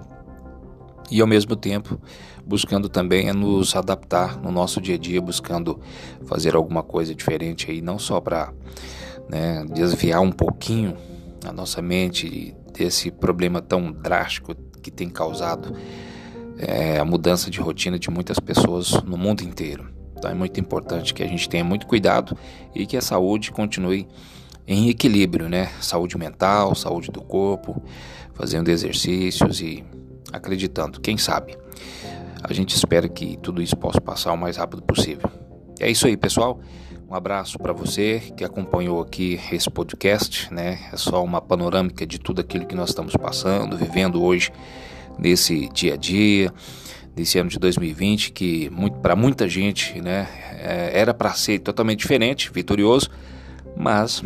e 1.10 1.20
ao 1.20 1.26
mesmo 1.26 1.56
tempo 1.56 2.00
buscando 2.46 2.88
também 2.88 3.32
nos 3.32 3.74
adaptar 3.74 4.40
no 4.40 4.52
nosso 4.52 4.80
dia 4.80 4.94
a 4.94 4.98
dia, 4.98 5.20
buscando 5.20 5.80
fazer 6.26 6.54
alguma 6.54 6.84
coisa 6.84 7.12
diferente 7.12 7.68
aí, 7.68 7.80
não 7.80 7.98
só 7.98 8.20
para 8.20 8.52
né, 9.28 9.66
desviar 9.72 10.20
um 10.20 10.30
pouquinho 10.30 10.96
a 11.46 11.52
nossa 11.52 11.80
mente 11.80 12.54
desse 12.72 13.10
problema 13.10 13.62
tão 13.62 13.92
drástico 13.92 14.54
que 14.82 14.90
tem 14.90 15.08
causado 15.08 15.74
é, 16.58 16.98
a 16.98 17.04
mudança 17.04 17.50
de 17.50 17.60
rotina 17.60 17.98
de 17.98 18.10
muitas 18.10 18.38
pessoas 18.38 18.90
no 19.02 19.16
mundo 19.16 19.42
inteiro. 19.42 19.88
Então 20.16 20.30
é 20.30 20.34
muito 20.34 20.58
importante 20.58 21.12
que 21.12 21.22
a 21.22 21.26
gente 21.26 21.48
tenha 21.48 21.64
muito 21.64 21.86
cuidado 21.86 22.36
e 22.74 22.86
que 22.86 22.96
a 22.96 23.02
saúde 23.02 23.52
continue 23.52 24.08
em 24.66 24.88
equilíbrio, 24.88 25.48
né? 25.48 25.70
Saúde 25.80 26.18
mental, 26.18 26.74
saúde 26.74 27.10
do 27.10 27.22
corpo, 27.22 27.82
fazendo 28.34 28.68
exercícios 28.68 29.60
e 29.60 29.84
acreditando, 30.32 31.00
quem 31.00 31.16
sabe. 31.16 31.56
A 32.42 32.52
gente 32.52 32.74
espera 32.74 33.08
que 33.08 33.36
tudo 33.38 33.62
isso 33.62 33.76
possa 33.76 34.00
passar 34.00 34.32
o 34.32 34.36
mais 34.36 34.56
rápido 34.56 34.82
possível. 34.82 35.30
É 35.78 35.90
isso 35.90 36.06
aí, 36.06 36.16
pessoal. 36.16 36.60
Um 37.08 37.14
abraço 37.14 37.56
para 37.56 37.72
você 37.72 38.20
que 38.36 38.42
acompanhou 38.42 39.00
aqui 39.00 39.40
esse 39.52 39.70
podcast, 39.70 40.52
né? 40.52 40.88
É 40.92 40.96
só 40.96 41.22
uma 41.22 41.40
panorâmica 41.40 42.04
de 42.04 42.18
tudo 42.18 42.40
aquilo 42.40 42.66
que 42.66 42.74
nós 42.74 42.88
estamos 42.88 43.14
passando, 43.14 43.76
vivendo 43.76 44.20
hoje 44.20 44.50
nesse 45.16 45.68
dia 45.68 45.94
a 45.94 45.96
dia, 45.96 46.52
desse 47.14 47.38
ano 47.38 47.48
de 47.48 47.60
2020, 47.60 48.32
que 48.32 48.68
para 49.00 49.14
muita 49.14 49.48
gente 49.48 50.00
né, 50.00 50.26
é, 50.58 50.98
era 50.98 51.14
para 51.14 51.32
ser 51.32 51.60
totalmente 51.60 52.00
diferente, 52.00 52.50
vitorioso, 52.52 53.08
mas 53.76 54.24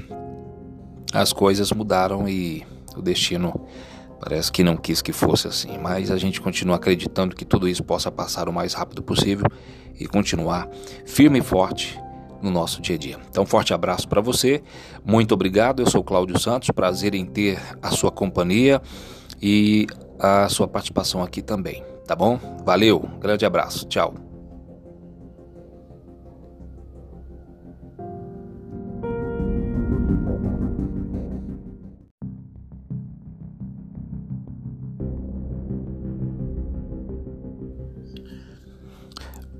as 1.12 1.34
coisas 1.34 1.70
mudaram 1.72 2.26
e 2.26 2.66
o 2.96 3.02
destino 3.02 3.68
parece 4.18 4.50
que 4.50 4.64
não 4.64 4.78
quis 4.78 5.02
que 5.02 5.12
fosse 5.12 5.46
assim. 5.46 5.76
Mas 5.76 6.10
a 6.10 6.16
gente 6.16 6.40
continua 6.40 6.76
acreditando 6.76 7.36
que 7.36 7.44
tudo 7.44 7.68
isso 7.68 7.84
possa 7.84 8.10
passar 8.10 8.48
o 8.48 8.52
mais 8.54 8.72
rápido 8.72 9.02
possível 9.02 9.44
e 9.98 10.06
continuar 10.06 10.66
firme 11.04 11.40
e 11.40 11.42
forte 11.42 12.00
no 12.42 12.50
nosso 12.50 12.80
dia 12.80 12.96
a 12.96 12.98
dia. 12.98 13.18
Então, 13.28 13.44
forte 13.46 13.72
abraço 13.74 14.08
para 14.08 14.20
você, 14.20 14.62
muito 15.04 15.32
obrigado. 15.32 15.80
Eu 15.80 15.90
sou 15.90 16.02
Cláudio 16.02 16.38
Santos, 16.38 16.70
prazer 16.70 17.14
em 17.14 17.24
ter 17.24 17.60
a 17.82 17.90
sua 17.90 18.10
companhia 18.10 18.80
e 19.40 19.86
a 20.18 20.48
sua 20.48 20.68
participação 20.68 21.22
aqui 21.22 21.42
também, 21.42 21.82
tá 22.06 22.14
bom? 22.14 22.38
Valeu, 22.64 23.08
grande 23.20 23.44
abraço, 23.44 23.86
tchau. 23.86 24.14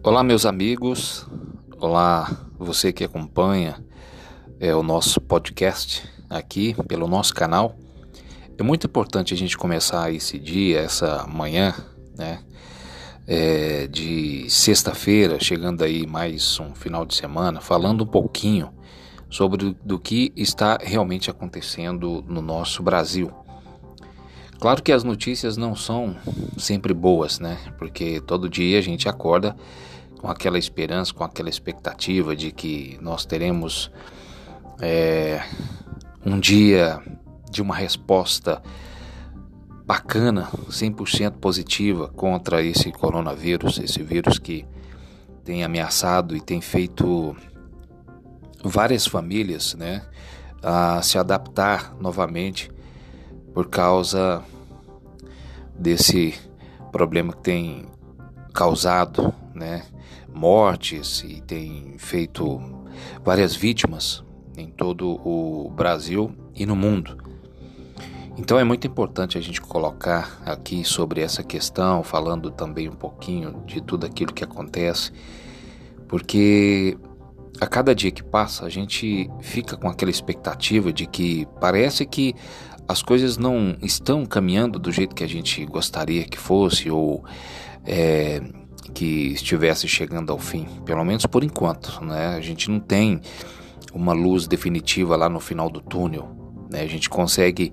Olá, 0.03 0.25
meus 0.25 0.47
amigos. 0.47 1.27
Olá, 1.79 2.50
você 2.65 2.93
que 2.93 3.03
acompanha 3.03 3.83
é, 4.61 4.75
o 4.75 4.83
nosso 4.83 5.19
podcast 5.21 6.07
aqui 6.29 6.77
pelo 6.87 7.09
nosso 7.09 7.35
canal. 7.35 7.75
É 8.59 8.63
muito 8.63 8.87
importante 8.87 9.33
a 9.33 9.37
gente 9.37 9.57
começar 9.57 10.13
esse 10.13 10.39
dia, 10.39 10.81
essa 10.81 11.27
manhã, 11.27 11.75
né? 12.17 12.41
É, 13.27 13.87
de 13.87 14.49
sexta-feira, 14.51 15.39
chegando 15.41 15.83
aí 15.83 16.07
mais 16.07 16.59
um 16.59 16.75
final 16.75 17.07
de 17.07 17.15
semana, 17.15 17.61
falando 17.61 18.05
um 18.05 18.07
pouquinho 18.07 18.71
sobre 19.31 19.77
do 19.85 19.99
que 19.99 20.33
está 20.37 20.79
realmente 20.83 21.31
acontecendo 21.31 22.25
no 22.29 22.43
nosso 22.43 22.83
Brasil. 22.83 23.31
Claro 24.59 24.83
que 24.83 24.93
as 24.93 25.05
notícias 25.05 25.57
não 25.57 25.75
são 25.75 26.17
sempre 26.59 26.93
boas, 26.93 27.39
né? 27.39 27.57
Porque 27.79 28.21
todo 28.21 28.49
dia 28.51 28.79
a 28.79 28.83
gente 28.83 29.09
acorda 29.09 29.57
com 30.21 30.29
aquela 30.29 30.59
esperança, 30.59 31.15
com 31.15 31.25
aquela 31.25 31.49
expectativa 31.49 32.37
de 32.37 32.53
que 32.53 32.99
nós 33.01 33.25
teremos 33.25 33.91
é, 34.79 35.43
um 36.25 36.39
dia 36.39 37.01
de 37.51 37.63
uma 37.63 37.75
resposta 37.75 38.63
bacana, 39.87 40.47
100% 40.69 41.33
positiva 41.39 42.09
contra 42.09 42.63
esse 42.63 42.93
coronavírus, 42.93 43.79
esse 43.79 44.03
vírus 44.03 44.39
que 44.39 44.67
tem 45.43 45.65
ameaçado 45.65 46.37
e 46.37 46.41
tem 46.41 46.61
feito 46.61 47.35
várias 48.63 49.07
famílias, 49.07 49.75
né, 49.75 50.03
a 50.63 51.01
se 51.01 51.17
adaptar 51.17 51.95
novamente 51.99 52.71
por 53.55 53.69
causa 53.69 54.43
desse 55.75 56.35
problema 56.93 57.33
que 57.33 57.41
tem 57.41 57.87
causado, 58.53 59.33
né, 59.55 59.83
mortes 60.35 61.25
e 61.27 61.41
tem 61.41 61.95
feito 61.99 62.61
várias 63.25 63.55
vítimas 63.55 64.25
em 64.57 64.69
todo 64.69 65.21
o 65.25 65.71
Brasil 65.71 66.33
e 66.55 66.67
no 66.67 66.77
mundo. 66.77 67.17
Então 68.37 68.59
é 68.59 68.65
muito 68.65 68.87
importante 68.87 69.37
a 69.37 69.41
gente 69.41 69.61
colocar 69.61 70.41
aqui 70.47 70.85
sobre 70.85 71.21
essa 71.21 71.43
questão, 71.43 72.03
falando 72.03 72.51
também 72.51 72.89
um 72.89 72.95
pouquinho 72.95 73.63
de 73.67 73.81
tudo 73.81 74.07
aquilo 74.07 74.33
que 74.33 74.45
acontece, 74.45 75.13
porque 76.09 76.97
a 77.61 77.67
cada 77.67 77.95
dia 77.95 78.11
que 78.11 78.23
passa 78.23 78.65
a 78.65 78.69
gente 78.69 79.29
fica 79.41 79.77
com 79.77 79.89
aquela 79.89 80.11
expectativa 80.11 80.93
de 80.93 81.07
que 81.07 81.47
parece 81.61 82.07
que 82.07 82.35
as 82.89 83.03
coisas 83.03 83.37
não 83.37 83.77
estão 83.83 84.25
caminhando 84.25 84.79
do 84.79 84.91
jeito 84.91 85.15
que 85.15 85.23
a 85.23 85.29
gente 85.29 85.65
gostaria 85.67 86.25
que 86.25 86.39
fosse, 86.39 86.91
ou 86.91 87.25
é, 87.85 88.41
que 88.95 89.33
estivesse 89.33 89.87
chegando 89.87 90.33
ao 90.33 90.39
fim, 90.39 90.67
pelo 90.85 91.05
menos 91.05 91.27
por 91.27 91.45
enquanto, 91.45 92.05
né? 92.05 92.35
A 92.37 92.41
gente 92.41 92.71
não 92.71 92.81
tem 92.81 93.21
uma 93.93 94.13
luz 94.13 94.47
definitiva 94.47 95.17
lá 95.17 95.29
no 95.29 95.41
final 95.41 95.69
do 95.69 95.81
túnel, 95.81 96.29
né? 96.71 96.83
A 96.83 96.87
gente 96.87 97.09
consegue 97.09 97.73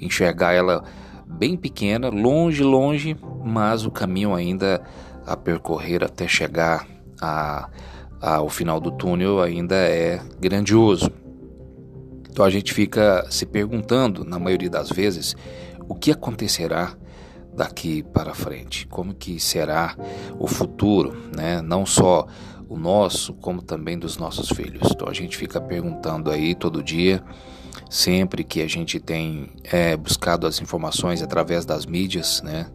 enxergar 0.00 0.52
ela 0.52 0.82
bem 1.26 1.56
pequena, 1.56 2.08
longe, 2.08 2.62
longe, 2.62 3.16
mas 3.44 3.84
o 3.84 3.90
caminho 3.90 4.34
ainda 4.34 4.82
a 5.26 5.36
percorrer 5.36 6.02
até 6.02 6.26
chegar 6.26 6.86
a, 7.20 7.68
ao 8.20 8.48
final 8.48 8.80
do 8.80 8.90
túnel 8.90 9.40
ainda 9.40 9.76
é 9.76 10.20
grandioso. 10.40 11.10
Então 12.30 12.44
a 12.44 12.50
gente 12.50 12.72
fica 12.72 13.26
se 13.30 13.44
perguntando, 13.44 14.24
na 14.24 14.38
maioria 14.38 14.70
das 14.70 14.90
vezes, 14.90 15.36
o 15.88 15.94
que 15.94 16.10
acontecerá 16.10 16.94
daqui 17.58 18.04
para 18.04 18.32
frente, 18.34 18.86
como 18.86 19.12
que 19.12 19.40
será 19.40 19.96
o 20.38 20.46
futuro, 20.46 21.14
né? 21.36 21.60
Não 21.60 21.84
só 21.84 22.24
o 22.68 22.78
nosso, 22.78 23.34
como 23.34 23.60
também 23.60 23.98
dos 23.98 24.16
nossos 24.16 24.48
filhos. 24.50 24.88
Então 24.92 25.08
a 25.08 25.12
gente 25.12 25.36
fica 25.36 25.60
perguntando 25.60 26.30
aí 26.30 26.54
todo 26.54 26.82
dia, 26.82 27.20
sempre 27.90 28.44
que 28.44 28.62
a 28.62 28.68
gente 28.68 29.00
tem 29.00 29.50
é, 29.64 29.96
buscado 29.96 30.46
as 30.46 30.60
informações 30.60 31.20
através 31.20 31.64
das 31.66 31.84
mídias, 31.84 32.40
né? 32.42 32.70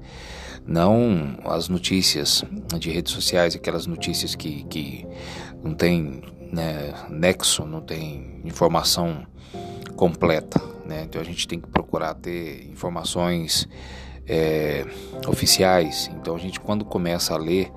Não 0.68 1.38
as 1.46 1.70
notícias 1.70 2.44
de 2.78 2.92
redes 2.92 3.14
sociais, 3.14 3.56
aquelas 3.56 3.88
notícias 3.88 4.36
que, 4.36 4.64
que 4.66 5.06
não 5.64 5.74
tem 5.74 6.22
né, 6.52 6.94
nexo, 7.10 7.66
não 7.66 7.82
tem 7.82 8.42
informação 8.44 9.26
completa. 9.96 10.62
Né? 10.86 11.04
Então 11.04 11.22
a 11.22 11.24
gente 11.24 11.48
tem 11.48 11.60
que 11.60 11.68
procurar 11.68 12.14
ter 12.14 12.68
informações 12.70 13.68
é, 14.28 14.86
oficiais. 15.28 16.10
Então 16.16 16.36
a 16.36 16.40
gente 16.40 16.60
quando 16.60 16.86
começa 16.86 17.34
a 17.34 17.38
ler 17.38 17.72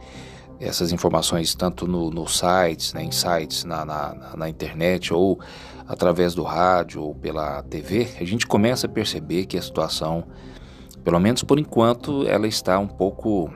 essas 0.59 0.91
informações 0.91 1.55
tanto 1.55 1.87
no, 1.87 2.11
no 2.11 2.27
sites, 2.27 2.95
né, 2.95 3.03
em 3.03 3.11
sites 3.11 3.65
na, 3.65 3.85
na, 3.85 4.35
na, 4.37 4.49
internet 4.49 5.13
ou 5.13 5.39
através 5.87 6.35
do 6.35 6.43
rádio 6.43 7.03
ou 7.03 7.15
pela 7.15 7.63
TV, 7.63 8.09
a 8.19 8.25
gente 8.25 8.47
começa 8.47 8.87
a 8.87 8.91
perceber 8.91 9.45
que 9.45 9.59
a 9.59 9.63
situação, 9.63 10.25
pelo 11.05 11.21
menos 11.21 11.43
por 11.43 11.59
enquanto, 11.59 12.27
ela 12.27 12.47
está 12.47 12.79
um 12.79 12.89
pouco 12.89 13.51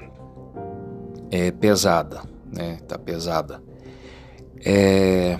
é, 1.30 1.50
pesada, 1.50 2.22
né? 2.52 2.78
Está 2.82 2.98
pesada. 2.98 3.62
É, 4.64 5.38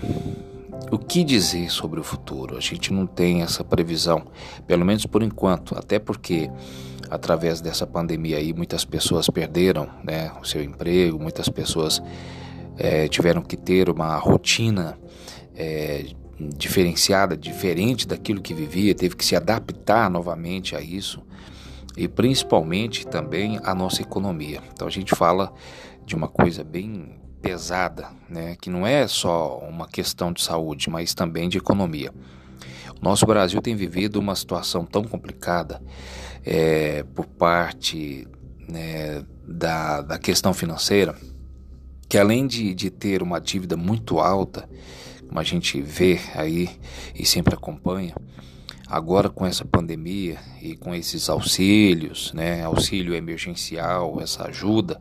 o 0.91 0.99
que 0.99 1.23
dizer 1.23 1.71
sobre 1.71 2.01
o 2.01 2.05
futuro? 2.05 2.57
A 2.57 2.61
gente 2.61 2.93
não 2.93 3.07
tem 3.07 3.43
essa 3.43 3.63
previsão, 3.65 4.27
pelo 4.67 4.85
menos 4.85 5.07
por 5.07 5.23
enquanto, 5.23 5.77
até 5.77 5.99
porque 5.99 6.51
através 7.11 7.61
dessa 7.61 7.87
pandemia 7.87 8.39
aí 8.39 8.53
muitas 8.53 8.85
pessoas 8.85 9.29
perderam 9.29 9.89
né, 10.05 10.33
o 10.41 10.45
seu 10.45 10.63
emprego, 10.63 11.19
muitas 11.19 11.49
pessoas 11.49 12.01
é, 12.79 13.09
tiveram 13.09 13.43
que 13.43 13.57
ter 13.57 13.91
uma 13.91 14.17
rotina 14.17 14.99
é, 15.55 16.07
diferenciada, 16.39 17.37
diferente 17.37 18.07
daquilo 18.07 18.41
que 18.41 18.55
vivia, 18.55 18.95
teve 18.95 19.17
que 19.17 19.25
se 19.25 19.37
adaptar 19.37 20.09
novamente 20.09 20.75
a 20.75 20.81
isso 20.81 21.23
e 21.97 22.09
principalmente 22.09 23.07
também 23.07 23.61
a 23.63 23.75
nossa 23.75 24.01
economia. 24.01 24.63
Então 24.73 24.87
a 24.89 24.91
gente 24.91 25.15
fala 25.15 25.53
de 26.07 26.15
uma 26.15 26.29
coisa 26.29 26.65
bem 26.65 27.21
pesada, 27.41 28.09
né, 28.29 28.57
que 28.61 28.71
não 28.71 28.87
é 28.87 29.07
só 29.07 29.59
uma 29.59 29.89
questão 29.89 30.33
de 30.33 30.43
saúde, 30.43 30.91
mas 30.91 31.15
também 31.15 31.49
de 31.49 31.59
economia. 31.59 32.13
O 33.01 33.05
nosso 33.05 33.25
Brasil 33.27 33.61
tem 33.63 33.75
vivido 33.75 34.19
uma 34.19 34.35
situação 34.35 34.85
tão 34.85 35.03
complicada 35.03 35.83
é, 36.45 37.03
por 37.15 37.27
parte 37.27 38.27
né, 38.69 39.25
da, 39.47 40.03
da 40.03 40.19
questão 40.19 40.53
financeira, 40.53 41.17
que 42.09 42.19
além 42.19 42.47
de, 42.47 42.75
de 42.75 42.91
ter 42.91 43.23
uma 43.23 43.41
dívida 43.41 43.77
muito 43.77 44.19
alta, 44.19 44.69
como 45.27 45.39
a 45.39 45.45
gente 45.45 45.81
vê 45.81 46.21
aí 46.35 46.69
e 47.15 47.25
sempre 47.25 47.55
acompanha, 47.55 48.15
agora 48.87 49.31
com 49.31 49.47
essa 49.47 49.65
pandemia 49.65 50.39
e 50.61 50.77
com 50.77 50.95
esses 50.95 51.31
auxílios, 51.31 52.33
né, 52.35 52.65
auxílio 52.65 53.15
emergencial, 53.15 54.21
essa 54.21 54.49
ajuda 54.49 55.01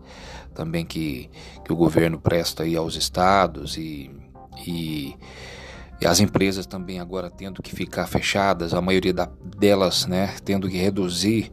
também 0.54 0.86
que, 0.86 1.30
que 1.64 1.72
o 1.72 1.76
governo 1.76 2.20
presta 2.20 2.64
aí 2.64 2.76
aos 2.76 2.96
estados 2.96 3.78
e, 3.78 4.12
e 4.66 5.16
e 6.02 6.08
as 6.08 6.22
empresas 6.22 6.66
também 6.66 7.00
agora 7.00 7.30
tendo 7.30 7.62
que 7.62 7.76
ficar 7.76 8.08
fechadas, 8.08 8.74
a 8.74 8.82
maioria 8.82 9.14
da, 9.14 9.30
delas 9.58 10.06
né, 10.06 10.34
tendo 10.46 10.70
que 10.70 10.78
reduzir 10.78 11.52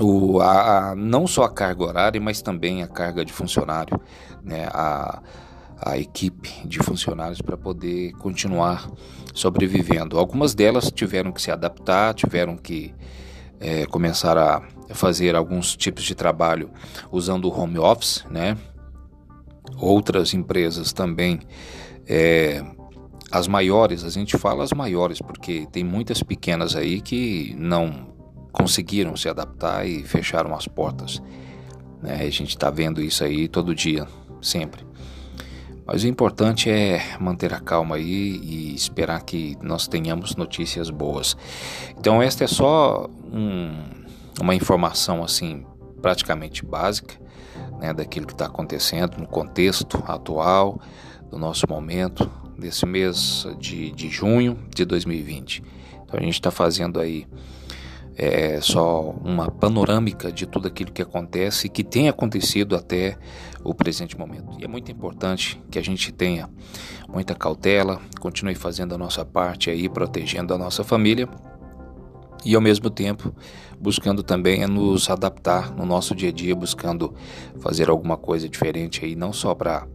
o, 0.00 0.40
a, 0.40 0.90
a, 0.90 0.94
não 0.96 1.26
só 1.26 1.44
a 1.44 1.50
carga 1.50 1.84
horária, 1.84 2.20
mas 2.20 2.42
também 2.42 2.82
a 2.82 2.88
carga 2.88 3.24
de 3.24 3.32
funcionário, 3.32 4.00
né, 4.42 4.68
a, 4.72 5.22
a 5.80 5.96
equipe 5.96 6.50
de 6.66 6.80
funcionários 6.80 7.40
para 7.40 7.56
poder 7.56 8.12
continuar 8.14 8.90
sobrevivendo. 9.32 10.18
Algumas 10.18 10.52
delas 10.52 10.90
tiveram 10.90 11.30
que 11.30 11.40
se 11.40 11.52
adaptar, 11.52 12.14
tiveram 12.14 12.56
que 12.56 12.92
é, 13.60 13.86
começar 13.86 14.36
a 14.38 14.62
fazer 14.90 15.34
alguns 15.34 15.76
tipos 15.76 16.04
de 16.04 16.14
trabalho 16.14 16.70
usando 17.10 17.46
o 17.46 17.60
home 17.60 17.78
office, 17.78 18.24
né? 18.30 18.56
Outras 19.76 20.32
empresas 20.34 20.92
também 20.92 21.40
é, 22.06 22.64
as 23.30 23.46
maiores, 23.46 24.04
a 24.04 24.08
gente 24.08 24.38
fala 24.38 24.64
as 24.64 24.72
maiores, 24.72 25.20
porque 25.20 25.66
tem 25.70 25.84
muitas 25.84 26.22
pequenas 26.22 26.74
aí 26.74 27.00
que 27.00 27.54
não 27.58 28.14
conseguiram 28.50 29.14
se 29.16 29.28
adaptar 29.28 29.86
e 29.86 30.02
fecharam 30.04 30.54
as 30.54 30.66
portas. 30.66 31.22
Né? 32.02 32.22
A 32.22 32.30
gente 32.30 32.48
está 32.48 32.70
vendo 32.70 33.02
isso 33.02 33.22
aí 33.22 33.46
todo 33.46 33.74
dia, 33.74 34.06
sempre. 34.40 34.86
Mas 35.86 36.04
o 36.04 36.06
importante 36.06 36.70
é 36.70 37.16
manter 37.20 37.52
a 37.52 37.60
calma 37.60 37.96
aí 37.96 38.40
e 38.42 38.74
esperar 38.74 39.22
que 39.22 39.56
nós 39.62 39.86
tenhamos 39.86 40.36
notícias 40.36 40.90
boas. 40.90 41.36
Então 41.98 42.22
esta 42.22 42.44
é 42.44 42.46
só 42.46 43.08
um, 43.32 43.72
uma 44.40 44.54
informação 44.54 45.22
assim 45.22 45.64
praticamente 46.00 46.64
básica 46.64 47.14
né, 47.80 47.92
daquilo 47.92 48.26
que 48.26 48.32
está 48.32 48.46
acontecendo 48.46 49.18
no 49.18 49.26
contexto 49.26 50.02
atual 50.06 50.80
do 51.30 51.38
nosso 51.38 51.66
momento, 51.68 52.30
desse 52.58 52.84
mês 52.86 53.46
de, 53.58 53.90
de 53.92 54.08
junho 54.08 54.58
de 54.74 54.84
2020. 54.84 55.62
Então 56.04 56.18
a 56.18 56.22
gente 56.22 56.34
está 56.34 56.50
fazendo 56.50 56.98
aí 56.98 57.26
é, 58.16 58.60
só 58.60 59.10
uma 59.24 59.48
panorâmica 59.50 60.32
de 60.32 60.44
tudo 60.46 60.66
aquilo 60.66 60.90
que 60.90 61.02
acontece 61.02 61.66
e 61.66 61.70
que 61.70 61.84
tem 61.84 62.08
acontecido 62.08 62.74
até 62.74 63.16
o 63.62 63.72
presente 63.72 64.18
momento. 64.18 64.58
E 64.58 64.64
é 64.64 64.68
muito 64.68 64.90
importante 64.90 65.62
que 65.70 65.78
a 65.78 65.82
gente 65.82 66.10
tenha 66.10 66.48
muita 67.08 67.34
cautela, 67.34 68.00
continue 68.18 68.56
fazendo 68.56 68.94
a 68.94 68.98
nossa 68.98 69.24
parte 69.24 69.70
aí, 69.70 69.88
protegendo 69.88 70.52
a 70.52 70.58
nossa 70.58 70.82
família 70.82 71.28
e 72.44 72.54
ao 72.54 72.60
mesmo 72.60 72.90
tempo 72.90 73.34
buscando 73.80 74.22
também 74.22 74.66
nos 74.66 75.08
adaptar 75.08 75.74
no 75.74 75.86
nosso 75.86 76.14
dia 76.14 76.30
a 76.30 76.32
dia, 76.32 76.54
buscando 76.54 77.14
fazer 77.60 77.88
alguma 77.88 78.16
coisa 78.16 78.48
diferente 78.48 79.04
aí, 79.04 79.14
não 79.14 79.32
só 79.32 79.54
para 79.54 79.86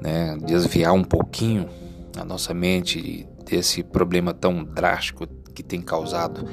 né, 0.00 0.36
desviar 0.44 0.92
um 0.92 1.04
pouquinho 1.04 1.68
a 2.16 2.24
nossa 2.24 2.52
mente 2.52 3.26
desse 3.44 3.82
problema 3.82 4.34
tão 4.34 4.64
drástico 4.64 5.26
que 5.54 5.62
tem 5.62 5.80
causado 5.80 6.46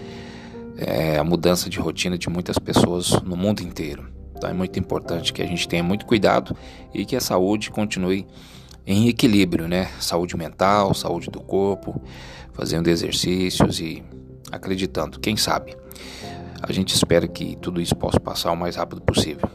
é, 0.77 1.17
a 1.17 1.23
mudança 1.23 1.69
de 1.69 1.79
rotina 1.79 2.17
de 2.17 2.29
muitas 2.29 2.57
pessoas 2.57 3.11
no 3.23 3.35
mundo 3.35 3.61
inteiro. 3.61 4.07
Então 4.35 4.49
é 4.49 4.53
muito 4.53 4.77
importante 4.79 5.31
que 5.31 5.41
a 5.41 5.45
gente 5.45 5.67
tenha 5.67 5.83
muito 5.83 6.05
cuidado 6.05 6.55
e 6.93 7.05
que 7.05 7.15
a 7.15 7.21
saúde 7.21 7.71
continue 7.71 8.27
em 8.85 9.07
equilíbrio, 9.07 9.67
né? 9.67 9.89
Saúde 9.99 10.35
mental, 10.35 10.93
saúde 10.93 11.29
do 11.29 11.39
corpo, 11.39 12.01
fazendo 12.53 12.89
exercícios 12.89 13.79
e 13.79 14.03
acreditando, 14.55 15.19
quem 15.19 15.35
sabe. 15.35 15.75
A 16.61 16.71
gente 16.71 16.95
espera 16.95 17.27
que 17.27 17.57
tudo 17.57 17.81
isso 17.81 17.95
possa 17.95 18.19
passar 18.19 18.51
o 18.51 18.55
mais 18.55 18.75
rápido 18.75 19.01
possível. 19.01 19.49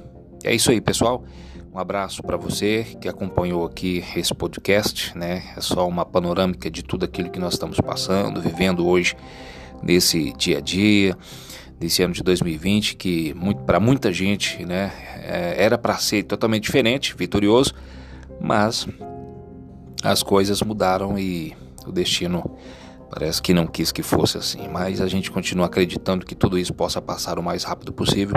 É 0.45 0.55
isso 0.55 0.71
aí, 0.71 0.81
pessoal. 0.81 1.25
Um 1.73 1.79
abraço 1.79 2.23
para 2.23 2.37
você 2.37 2.85
que 3.01 3.09
acompanhou 3.09 3.65
aqui 3.65 4.05
esse 4.17 4.35
podcast, 4.35 5.17
né? 5.17 5.43
É 5.57 5.61
só 5.61 5.87
uma 5.87 6.05
panorâmica 6.05 6.71
de 6.71 6.83
tudo 6.83 7.05
aquilo 7.05 7.31
que 7.31 7.39
nós 7.39 7.55
estamos 7.55 7.79
passando, 7.81 8.41
vivendo 8.41 8.87
hoje 8.87 9.15
nesse 9.83 10.33
dia 10.33 10.59
a 10.59 10.61
dia, 10.61 11.17
desse 11.79 12.03
ano 12.03 12.13
de 12.13 12.23
2020 12.23 12.97
que 12.97 13.35
para 13.65 13.79
muita 13.79 14.13
gente, 14.13 14.65
né, 14.65 14.93
é, 15.23 15.55
era 15.63 15.79
para 15.79 15.97
ser 15.99 16.25
totalmente 16.25 16.65
diferente, 16.65 17.15
vitorioso, 17.17 17.75
mas 18.41 18.87
as 20.03 20.23
coisas 20.23 20.61
mudaram 20.63 21.19
e 21.19 21.57
o 21.87 21.93
destino 21.93 22.59
parece 23.11 23.41
que 23.41 23.55
não 23.55 23.67
quis 23.67 23.93
que 23.93 24.03
fosse 24.03 24.39
assim. 24.39 24.69
Mas 24.69 25.01
a 25.01 25.09
gente 25.09 25.31
continua 25.31 25.67
acreditando 25.67 26.25
que 26.25 26.35
tudo 26.35 26.59
isso 26.59 26.73
possa 26.75 27.01
passar 27.01 27.39
o 27.39 27.43
mais 27.43 27.65
rápido 27.65 27.93
possível 27.93 28.37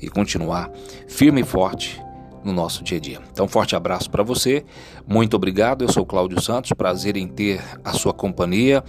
e 0.00 0.08
continuar 0.08 0.70
firme 1.08 1.42
e 1.42 1.44
forte 1.44 2.00
no 2.44 2.52
nosso 2.52 2.82
dia 2.82 2.98
a 2.98 3.00
dia. 3.00 3.20
Então, 3.30 3.46
forte 3.46 3.76
abraço 3.76 4.10
para 4.10 4.22
você, 4.22 4.64
muito 5.06 5.34
obrigado. 5.34 5.82
Eu 5.82 5.92
sou 5.92 6.06
Cláudio 6.06 6.40
Santos, 6.40 6.72
prazer 6.72 7.16
em 7.16 7.28
ter 7.28 7.62
a 7.84 7.92
sua 7.92 8.14
companhia 8.14 8.82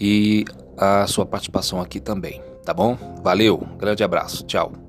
e 0.00 0.44
a 0.76 1.06
sua 1.06 1.26
participação 1.26 1.80
aqui 1.80 2.00
também, 2.00 2.42
tá 2.64 2.72
bom? 2.72 2.96
Valeu, 3.22 3.66
grande 3.78 4.02
abraço, 4.02 4.44
tchau. 4.44 4.85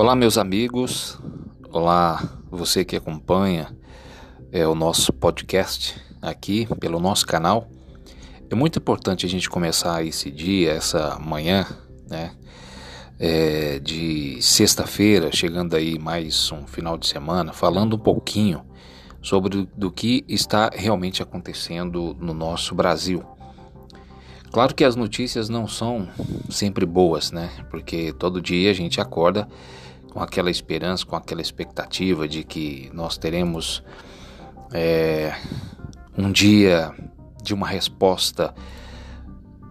Olá, 0.00 0.16
meus 0.16 0.38
amigos. 0.38 1.18
Olá, 1.70 2.26
você 2.50 2.86
que 2.86 2.96
acompanha 2.96 3.76
é, 4.50 4.66
o 4.66 4.74
nosso 4.74 5.12
podcast 5.12 6.00
aqui 6.22 6.66
pelo 6.80 6.98
nosso 6.98 7.26
canal. 7.26 7.68
É 8.48 8.54
muito 8.54 8.78
importante 8.78 9.26
a 9.26 9.28
gente 9.28 9.50
começar 9.50 10.02
esse 10.02 10.30
dia, 10.30 10.72
essa 10.72 11.18
manhã, 11.18 11.66
né? 12.08 12.32
É, 13.18 13.78
de 13.78 14.40
sexta-feira, 14.40 15.30
chegando 15.30 15.76
aí 15.76 15.98
mais 15.98 16.50
um 16.50 16.66
final 16.66 16.96
de 16.96 17.06
semana, 17.06 17.52
falando 17.52 17.96
um 17.96 17.98
pouquinho 17.98 18.64
sobre 19.20 19.50
do, 19.50 19.68
do 19.76 19.90
que 19.90 20.24
está 20.26 20.70
realmente 20.72 21.22
acontecendo 21.22 22.16
no 22.18 22.32
nosso 22.32 22.74
Brasil. 22.74 23.22
Claro 24.50 24.74
que 24.74 24.82
as 24.82 24.96
notícias 24.96 25.50
não 25.50 25.68
são 25.68 26.08
sempre 26.48 26.86
boas, 26.86 27.30
né? 27.30 27.50
Porque 27.70 28.14
todo 28.14 28.40
dia 28.40 28.70
a 28.70 28.74
gente 28.74 28.98
acorda 28.98 29.46
com 30.10 30.20
aquela 30.20 30.50
esperança, 30.50 31.06
com 31.06 31.16
aquela 31.16 31.40
expectativa 31.40 32.28
de 32.28 32.44
que 32.44 32.90
nós 32.92 33.16
teremos 33.16 33.82
é, 34.72 35.34
um 36.16 36.30
dia 36.30 36.92
de 37.42 37.54
uma 37.54 37.66
resposta 37.66 38.54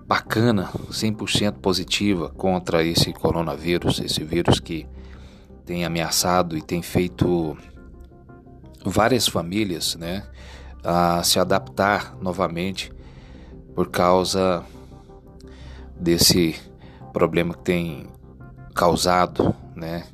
bacana, 0.08 0.70
100% 0.90 1.54
positiva 1.54 2.30
contra 2.30 2.84
esse 2.84 3.14
coronavírus, 3.14 4.00
esse 4.00 4.24
vírus 4.24 4.60
que 4.60 4.88
tem 5.66 5.86
ameaçado 5.86 6.58
e 6.58 6.62
tem 6.62 6.82
feito 6.82 7.56
várias 8.84 9.28
famílias, 9.28 9.96
né, 9.96 10.26
a 10.84 11.22
se 11.22 11.38
adaptar 11.38 12.16
novamente 12.20 12.92
por 13.76 13.90
causa 13.90 14.64
desse 15.96 16.56
problema 17.14 17.54
que 17.54 17.64
tem 17.64 18.08
causado, 18.80 19.54
né, 19.76 20.06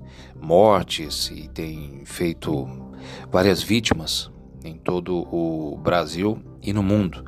mortes 0.41 1.29
e 1.29 1.47
tem 1.47 2.01
feito 2.03 2.67
várias 3.31 3.61
vítimas 3.61 4.31
em 4.63 4.73
todo 4.73 5.19
o 5.31 5.77
Brasil 5.77 6.39
e 6.63 6.73
no 6.73 6.81
mundo. 6.81 7.23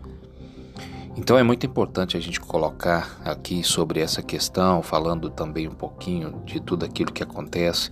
Então 1.15 1.38
é 1.38 1.43
muito 1.43 1.63
importante 1.63 2.17
a 2.17 2.19
gente 2.19 2.39
colocar 2.39 3.21
aqui 3.23 3.63
sobre 3.63 4.00
essa 4.00 4.23
questão, 4.23 4.82
falando 4.82 5.30
também 5.30 5.67
um 5.67 5.76
pouquinho 5.76 6.41
de 6.43 6.60
tudo 6.60 6.86
aquilo 6.86 7.13
que 7.13 7.21
acontece, 7.21 7.91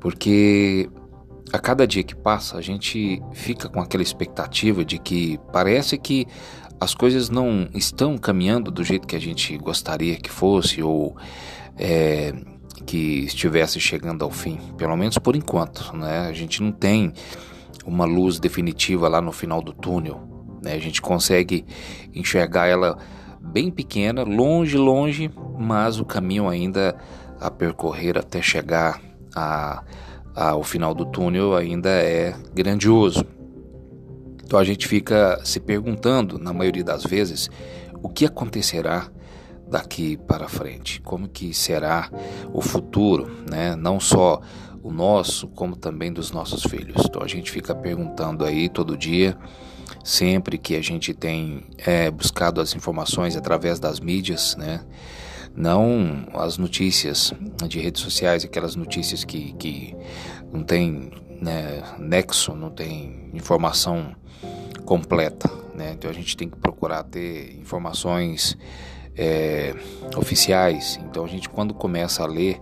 porque 0.00 0.90
a 1.52 1.58
cada 1.60 1.86
dia 1.86 2.02
que 2.02 2.16
passa 2.16 2.58
a 2.58 2.60
gente 2.60 3.22
fica 3.32 3.68
com 3.68 3.80
aquela 3.80 4.02
expectativa 4.02 4.84
de 4.84 4.98
que 4.98 5.38
parece 5.52 5.96
que 5.96 6.26
as 6.80 6.94
coisas 6.94 7.30
não 7.30 7.68
estão 7.72 8.18
caminhando 8.18 8.72
do 8.72 8.82
jeito 8.82 9.06
que 9.06 9.14
a 9.14 9.20
gente 9.20 9.56
gostaria 9.56 10.16
que 10.16 10.30
fosse 10.30 10.82
ou 10.82 11.16
é, 11.80 12.34
que 12.84 13.24
estivesse 13.24 13.80
chegando 13.80 14.22
ao 14.22 14.30
fim, 14.30 14.58
pelo 14.76 14.94
menos 14.96 15.16
por 15.16 15.34
enquanto, 15.34 15.96
né? 15.96 16.28
A 16.28 16.32
gente 16.32 16.62
não 16.62 16.70
tem 16.70 17.14
uma 17.86 18.04
luz 18.04 18.38
definitiva 18.38 19.08
lá 19.08 19.20
no 19.22 19.32
final 19.32 19.62
do 19.62 19.72
túnel, 19.72 20.20
né? 20.62 20.74
A 20.74 20.78
gente 20.78 21.00
consegue 21.00 21.64
enxergar 22.14 22.66
ela 22.66 22.98
bem 23.40 23.70
pequena, 23.70 24.22
longe, 24.22 24.76
longe, 24.76 25.30
mas 25.58 25.98
o 25.98 26.04
caminho 26.04 26.48
ainda 26.48 26.94
a 27.40 27.50
percorrer 27.50 28.18
até 28.18 28.42
chegar 28.42 29.00
a, 29.34 29.82
ao 30.34 30.62
final 30.62 30.94
do 30.94 31.06
túnel 31.06 31.56
ainda 31.56 31.88
é 31.88 32.34
grandioso. 32.54 33.24
Então 34.44 34.58
a 34.58 34.64
gente 34.64 34.86
fica 34.86 35.40
se 35.44 35.58
perguntando, 35.58 36.38
na 36.38 36.52
maioria 36.52 36.84
das 36.84 37.04
vezes, 37.04 37.48
o 38.02 38.08
que 38.08 38.26
acontecerá 38.26 39.08
daqui 39.70 40.16
para 40.16 40.48
frente, 40.48 41.00
como 41.00 41.28
que 41.28 41.54
será 41.54 42.10
o 42.52 42.60
futuro, 42.60 43.30
né? 43.48 43.76
Não 43.76 44.00
só 44.00 44.40
o 44.82 44.90
nosso, 44.90 45.46
como 45.48 45.76
também 45.76 46.12
dos 46.12 46.32
nossos 46.32 46.62
filhos. 46.64 47.04
Então 47.04 47.22
a 47.22 47.28
gente 47.28 47.50
fica 47.50 47.74
perguntando 47.74 48.44
aí 48.44 48.68
todo 48.68 48.96
dia, 48.96 49.36
sempre 50.04 50.58
que 50.58 50.74
a 50.74 50.82
gente 50.82 51.14
tem 51.14 51.64
é, 51.78 52.10
buscado 52.10 52.60
as 52.60 52.74
informações 52.74 53.36
através 53.36 53.78
das 53.78 54.00
mídias, 54.00 54.56
né? 54.56 54.84
Não 55.54 56.26
as 56.34 56.58
notícias 56.58 57.32
de 57.68 57.80
redes 57.80 58.02
sociais, 58.02 58.44
aquelas 58.44 58.76
notícias 58.76 59.24
que, 59.24 59.52
que 59.54 59.94
não 60.52 60.62
tem 60.62 61.10
né, 61.40 61.82
nexo, 61.98 62.54
não 62.54 62.70
tem 62.70 63.30
informação 63.32 64.14
completa, 64.84 65.50
né? 65.74 65.92
Então 65.92 66.10
a 66.10 66.14
gente 66.14 66.36
tem 66.36 66.48
que 66.48 66.56
procurar 66.56 67.02
ter 67.04 67.56
informações 67.58 68.56
é, 69.16 69.74
oficiais. 70.16 70.98
Então 71.04 71.24
a 71.24 71.28
gente 71.28 71.48
quando 71.48 71.74
começa 71.74 72.22
a 72.22 72.26
ler 72.26 72.60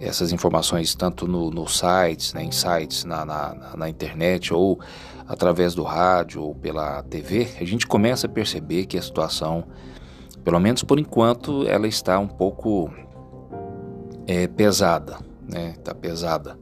essas 0.00 0.32
informações 0.32 0.94
tanto 0.94 1.26
no, 1.26 1.50
no 1.50 1.66
sites, 1.68 2.34
né, 2.34 2.42
em 2.42 2.50
sites 2.50 3.04
na, 3.04 3.24
na, 3.24 3.76
na, 3.76 3.88
internet 3.88 4.52
ou 4.52 4.78
através 5.26 5.74
do 5.74 5.82
rádio 5.82 6.42
ou 6.42 6.54
pela 6.54 7.02
TV, 7.04 7.48
a 7.60 7.64
gente 7.64 7.86
começa 7.86 8.26
a 8.26 8.30
perceber 8.30 8.86
que 8.86 8.98
a 8.98 9.02
situação, 9.02 9.64
pelo 10.42 10.60
menos 10.60 10.82
por 10.82 10.98
enquanto, 10.98 11.66
ela 11.66 11.86
está 11.86 12.18
um 12.18 12.28
pouco 12.28 12.90
é, 14.26 14.46
pesada, 14.46 15.18
né? 15.48 15.74
Está 15.78 15.94
pesada. 15.94 16.58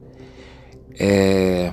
É, 0.98 1.72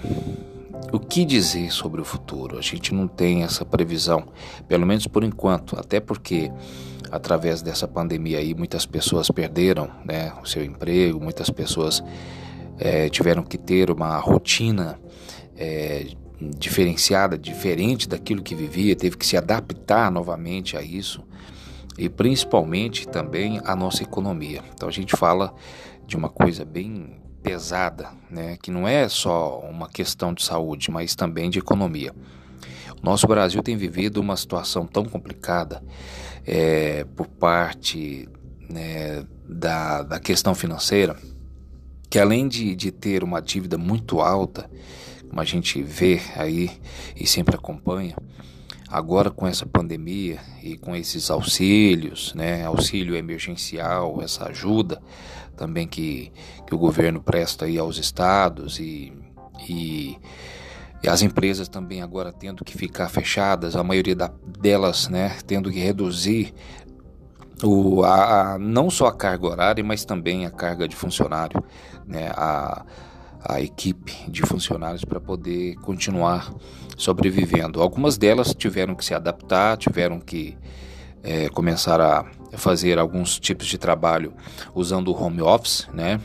o 0.92 1.00
que 1.00 1.26
dizer 1.26 1.72
sobre 1.72 2.02
o 2.02 2.06
futuro? 2.06 2.58
A 2.58 2.62
gente 2.62 2.94
não 2.94 3.08
tem 3.08 3.44
essa 3.44 3.66
previsão, 3.66 4.28
pelo 4.68 4.86
menos 4.86 5.06
por 5.08 5.24
enquanto, 5.24 5.78
até 5.78 6.00
porque 6.00 6.52
através 7.12 7.62
dessa 7.62 7.88
pandemia 7.88 8.40
aí 8.40 8.54
muitas 8.54 8.86
pessoas 8.86 9.30
perderam 9.30 9.90
né, 10.06 10.34
o 10.42 10.46
seu 10.46 10.64
emprego, 10.64 11.20
muitas 11.20 11.50
pessoas 11.50 12.04
é, 12.78 13.10
tiveram 13.10 13.44
que 13.44 13.58
ter 13.58 13.92
uma 13.92 14.18
rotina 14.18 15.00
é, 15.58 16.08
diferenciada, 16.58 17.38
diferente 17.38 18.08
daquilo 18.08 18.42
que 18.42 18.56
vivia, 18.56 18.96
teve 18.96 19.18
que 19.18 19.26
se 19.26 19.36
adaptar 19.36 20.10
novamente 20.12 20.78
a 20.78 20.82
isso 20.82 21.24
e 21.98 22.08
principalmente 22.08 23.08
também 23.08 23.60
a 23.66 23.76
nossa 23.76 24.04
economia. 24.04 24.64
Então 24.74 24.88
a 24.88 24.92
gente 24.92 25.16
fala 25.18 25.54
de 26.08 26.16
uma 26.16 26.30
coisa 26.30 26.64
bem 26.64 27.18
pesada, 27.44 28.10
né, 28.30 28.58
que 28.62 28.72
não 28.72 28.88
é 28.88 29.08
só 29.10 29.60
uma 29.60 29.90
questão 29.90 30.34
de 30.34 30.44
saúde, 30.44 30.90
mas 30.90 31.16
também 31.16 31.50
de 31.50 31.60
economia. 31.60 32.14
O 33.02 33.06
nosso 33.06 33.28
Brasil 33.28 33.62
tem 33.62 33.78
vivido 33.78 34.20
uma 34.20 34.36
situação 34.36 34.86
tão 34.86 35.06
complicada 35.06 35.84
é, 36.46 37.06
por 37.16 37.28
parte 37.28 38.28
né, 38.70 39.26
da, 39.48 40.04
da 40.04 40.20
questão 40.20 40.54
financeira, 40.54 41.16
que 42.10 42.20
além 42.20 42.48
de, 42.48 42.76
de 42.76 42.92
ter 42.92 43.24
uma 43.24 43.42
dívida 43.42 43.78
muito 43.78 44.22
alta, 44.22 44.70
como 45.28 45.42
a 45.42 45.46
gente 45.46 45.82
vê 45.82 46.20
aí 46.36 46.72
e 47.16 47.28
sempre 47.28 47.56
acompanha, 47.56 48.16
agora 48.90 49.30
com 49.30 49.46
essa 49.46 49.66
pandemia 49.66 50.40
e 50.64 50.76
com 50.78 50.96
esses 50.96 51.30
auxílios, 51.30 52.34
né, 52.34 52.66
auxílio 52.66 53.16
emergencial, 53.16 54.22
essa 54.22 54.50
ajuda 54.50 55.02
também 55.56 55.88
que, 55.88 56.32
que 56.66 56.74
o 56.74 56.78
governo 56.78 57.22
presta 57.22 57.66
aí 57.66 57.78
aos 57.78 57.98
estados 57.98 58.80
e, 58.80 59.12
e, 59.68 60.18
e 61.02 61.10
as 61.10 61.22
empresas 61.22 61.68
também 61.68 62.02
agora 62.02 62.32
tendo 62.32 62.64
que 62.64 62.78
ficar 62.78 63.10
fechadas, 63.10 63.76
a 63.76 63.84
maioria 63.84 64.16
da, 64.16 64.32
delas 64.60 65.08
né, 65.08 65.38
tendo 65.48 65.72
que 65.72 65.80
reduzir 65.80 66.54
o, 67.64 68.04
a, 68.04 68.54
a, 68.54 68.58
não 68.60 68.90
só 68.90 69.08
a 69.08 69.16
carga 69.16 69.48
horária, 69.48 69.84
mas 69.84 70.06
também 70.06 70.46
a 70.46 70.52
carga 70.52 70.88
de 70.88 70.96
funcionário, 70.96 71.64
né, 72.06 72.30
a, 72.36 72.86
a 73.48 73.62
equipe 73.62 74.14
de 74.30 74.42
funcionários 74.42 75.06
para 75.06 75.20
poder 75.20 75.76
continuar 75.76 76.54
sobrevivendo. 76.98 77.82
Algumas 77.82 78.18
delas 78.18 78.54
tiveram 78.54 78.96
que 78.96 79.06
se 79.06 79.14
adaptar, 79.14 79.78
tiveram 79.78 80.20
que 80.20 80.58
é, 81.24 81.50
começar 81.50 82.02
a 82.02 82.26
fazer 82.54 82.98
alguns 82.98 83.40
tipos 83.40 83.68
de 83.68 83.78
trabalho 83.78 84.34
usando 84.74 85.10
o 85.10 85.24
home 85.24 85.42
office, 85.42 85.88
né? 85.94 86.20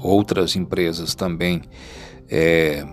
Outras 0.00 0.54
empresas 0.54 1.14
também, 1.14 1.62
é, 2.28 2.86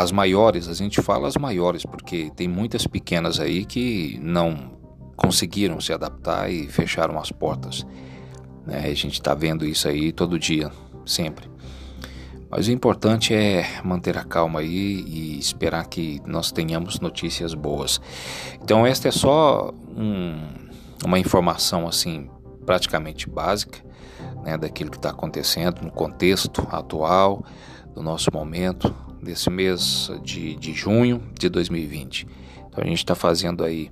as 0.00 0.12
maiores, 0.12 0.68
a 0.68 0.74
gente 0.74 1.02
fala 1.02 1.28
as 1.28 1.36
maiores 1.36 1.84
porque 1.84 2.30
tem 2.34 2.48
muitas 2.48 2.86
pequenas 2.86 3.38
aí 3.38 3.64
que 3.64 4.18
não 4.22 4.78
conseguiram 5.16 5.80
se 5.80 5.92
adaptar 5.92 6.50
e 6.50 6.66
fecharam 6.68 7.18
as 7.18 7.30
portas. 7.30 7.86
Né? 8.66 8.78
A 8.78 8.94
gente 8.94 9.14
está 9.14 9.34
vendo 9.34 9.66
isso 9.66 9.86
aí 9.86 10.12
todo 10.12 10.38
dia, 10.38 10.70
sempre. 11.04 11.50
Mas 12.50 12.66
o 12.66 12.72
importante 12.72 13.32
é 13.34 13.64
manter 13.84 14.18
a 14.18 14.24
calma 14.24 14.60
aí 14.60 15.04
e 15.06 15.38
esperar 15.38 15.86
que 15.86 16.20
nós 16.26 16.50
tenhamos 16.50 16.98
notícias 16.98 17.54
boas. 17.54 18.00
Então 18.60 18.86
esta 18.86 19.08
é 19.08 19.12
só 19.12 19.72
um, 19.96 20.48
uma 21.04 21.18
informação 21.18 21.86
assim 21.86 22.28
praticamente 22.66 23.28
básica 23.28 23.78
né, 24.42 24.56
daquilo 24.58 24.90
que 24.90 24.96
está 24.96 25.10
acontecendo 25.10 25.82
no 25.82 25.92
contexto 25.92 26.66
atual 26.70 27.44
do 27.94 28.02
nosso 28.02 28.30
momento 28.32 28.92
desse 29.22 29.50
mês 29.50 30.10
de, 30.22 30.54
de 30.56 30.72
junho 30.72 31.22
de 31.38 31.48
2020. 31.48 32.26
Então 32.68 32.84
a 32.84 32.86
gente 32.86 32.98
está 32.98 33.14
fazendo 33.14 33.64
aí 33.64 33.90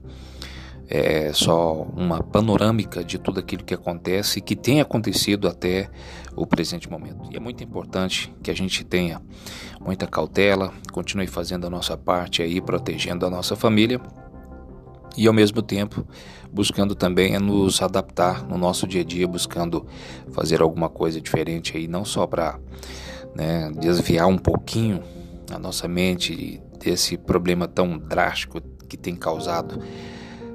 é 0.90 1.32
só 1.34 1.82
uma 1.94 2.22
panorâmica 2.22 3.04
de 3.04 3.18
tudo 3.18 3.38
aquilo 3.40 3.62
que 3.62 3.74
acontece 3.74 4.38
e 4.38 4.42
que 4.42 4.56
tem 4.56 4.80
acontecido 4.80 5.46
até 5.46 5.90
o 6.34 6.46
presente 6.46 6.90
momento. 6.90 7.28
E 7.30 7.36
é 7.36 7.40
muito 7.40 7.62
importante 7.62 8.32
que 8.42 8.50
a 8.50 8.54
gente 8.54 8.82
tenha 8.84 9.20
muita 9.80 10.06
cautela, 10.06 10.72
continue 10.90 11.26
fazendo 11.26 11.66
a 11.66 11.70
nossa 11.70 11.96
parte 11.96 12.40
aí, 12.40 12.60
protegendo 12.60 13.26
a 13.26 13.30
nossa 13.30 13.54
família 13.54 14.00
e 15.16 15.26
ao 15.26 15.34
mesmo 15.34 15.60
tempo 15.60 16.06
buscando 16.50 16.94
também 16.94 17.38
nos 17.38 17.82
adaptar 17.82 18.46
no 18.46 18.56
nosso 18.56 18.86
dia 18.86 19.02
a 19.02 19.04
dia, 19.04 19.28
buscando 19.28 19.86
fazer 20.32 20.62
alguma 20.62 20.88
coisa 20.88 21.20
diferente 21.20 21.76
aí, 21.76 21.86
não 21.86 22.04
só 22.04 22.26
para 22.26 22.58
né, 23.34 23.70
desviar 23.78 24.26
um 24.26 24.38
pouquinho 24.38 25.02
a 25.50 25.58
nossa 25.58 25.88
mente 25.88 26.60
desse 26.78 27.16
problema 27.16 27.66
tão 27.66 27.98
drástico 27.98 28.60
que 28.88 28.96
tem 28.96 29.14
causado 29.14 29.82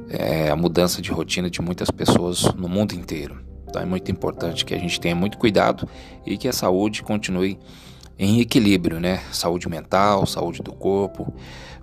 é, 0.10 0.50
a 0.50 0.56
mudança 0.56 1.02
de 1.02 1.12
rotina 1.12 1.50
de 1.50 1.62
muitas 1.62 1.90
pessoas 1.90 2.44
no 2.56 2.68
mundo 2.68 2.94
inteiro. 2.94 3.42
Então 3.68 3.82
é 3.82 3.86
muito 3.86 4.12
importante 4.12 4.64
que 4.66 4.74
a 4.74 4.78
gente 4.78 5.00
tenha 5.00 5.16
muito 5.16 5.38
cuidado 5.38 5.88
e 6.26 6.38
que 6.38 6.48
a 6.48 6.54
saúde 6.54 7.02
continue 7.02 7.60
em 8.18 8.40
equilíbrio, 8.40 9.00
né? 9.00 9.22
Saúde 9.32 9.68
mental, 9.68 10.26
saúde 10.28 10.62
do 10.62 10.72
corpo, 10.72 11.34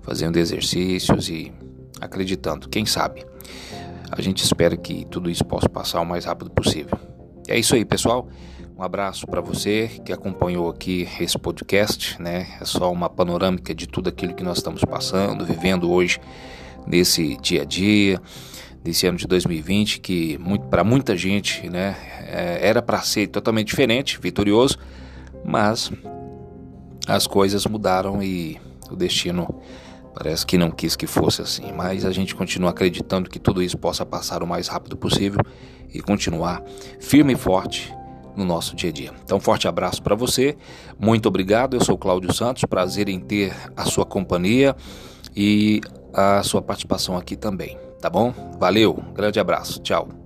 fazendo 0.02 0.36
exercícios 0.36 1.28
e 1.28 1.52
acreditando, 2.00 2.68
quem 2.68 2.86
sabe. 2.86 3.26
A 4.10 4.20
gente 4.22 4.44
espera 4.44 4.76
que 4.76 5.04
tudo 5.04 5.30
isso 5.30 5.44
possa 5.44 5.68
passar 5.68 6.00
o 6.00 6.06
mais 6.06 6.24
rápido 6.24 6.50
possível. 6.50 6.98
É 7.48 7.58
isso 7.58 7.74
aí, 7.74 7.84
pessoal. 7.84 8.28
Um 8.80 8.82
abraço 8.82 9.26
para 9.26 9.42
você 9.42 10.00
que 10.06 10.10
acompanhou 10.10 10.70
aqui 10.70 11.06
esse 11.20 11.38
podcast, 11.38 12.16
né? 12.18 12.46
É 12.58 12.64
só 12.64 12.90
uma 12.90 13.10
panorâmica 13.10 13.74
de 13.74 13.86
tudo 13.86 14.08
aquilo 14.08 14.32
que 14.32 14.42
nós 14.42 14.56
estamos 14.56 14.82
passando, 14.82 15.44
vivendo 15.44 15.90
hoje 15.90 16.18
nesse 16.86 17.36
dia 17.42 17.60
a 17.60 17.64
dia, 17.66 18.18
desse 18.82 19.06
ano 19.06 19.18
de 19.18 19.26
2020, 19.26 20.00
que 20.00 20.40
para 20.70 20.82
muita 20.82 21.14
gente 21.14 21.68
né, 21.68 21.94
é, 22.22 22.66
era 22.66 22.80
para 22.80 23.02
ser 23.02 23.26
totalmente 23.26 23.66
diferente, 23.66 24.18
vitorioso, 24.18 24.78
mas 25.44 25.92
as 27.06 27.26
coisas 27.26 27.66
mudaram 27.66 28.22
e 28.22 28.58
o 28.90 28.96
destino 28.96 29.60
parece 30.14 30.46
que 30.46 30.56
não 30.56 30.70
quis 30.70 30.96
que 30.96 31.06
fosse 31.06 31.42
assim. 31.42 31.70
Mas 31.76 32.06
a 32.06 32.12
gente 32.12 32.34
continua 32.34 32.70
acreditando 32.70 33.28
que 33.28 33.38
tudo 33.38 33.62
isso 33.62 33.76
possa 33.76 34.06
passar 34.06 34.42
o 34.42 34.46
mais 34.46 34.68
rápido 34.68 34.96
possível 34.96 35.42
e 35.92 36.00
continuar 36.00 36.62
firme 36.98 37.34
e 37.34 37.36
forte 37.36 37.99
no 38.36 38.44
nosso 38.44 38.74
dia 38.76 38.90
a 38.90 38.92
dia. 38.92 39.12
Então, 39.24 39.40
forte 39.40 39.66
abraço 39.66 40.02
para 40.02 40.14
você, 40.14 40.56
muito 40.98 41.26
obrigado. 41.26 41.76
Eu 41.76 41.84
sou 41.84 41.96
Cláudio 41.96 42.32
Santos, 42.32 42.64
prazer 42.64 43.08
em 43.08 43.18
ter 43.18 43.54
a 43.76 43.84
sua 43.84 44.04
companhia 44.04 44.74
e 45.34 45.80
a 46.12 46.42
sua 46.42 46.60
participação 46.60 47.16
aqui 47.16 47.36
também, 47.36 47.78
tá 48.00 48.10
bom? 48.10 48.32
Valeu, 48.58 49.02
grande 49.14 49.38
abraço, 49.38 49.80
tchau. 49.80 50.19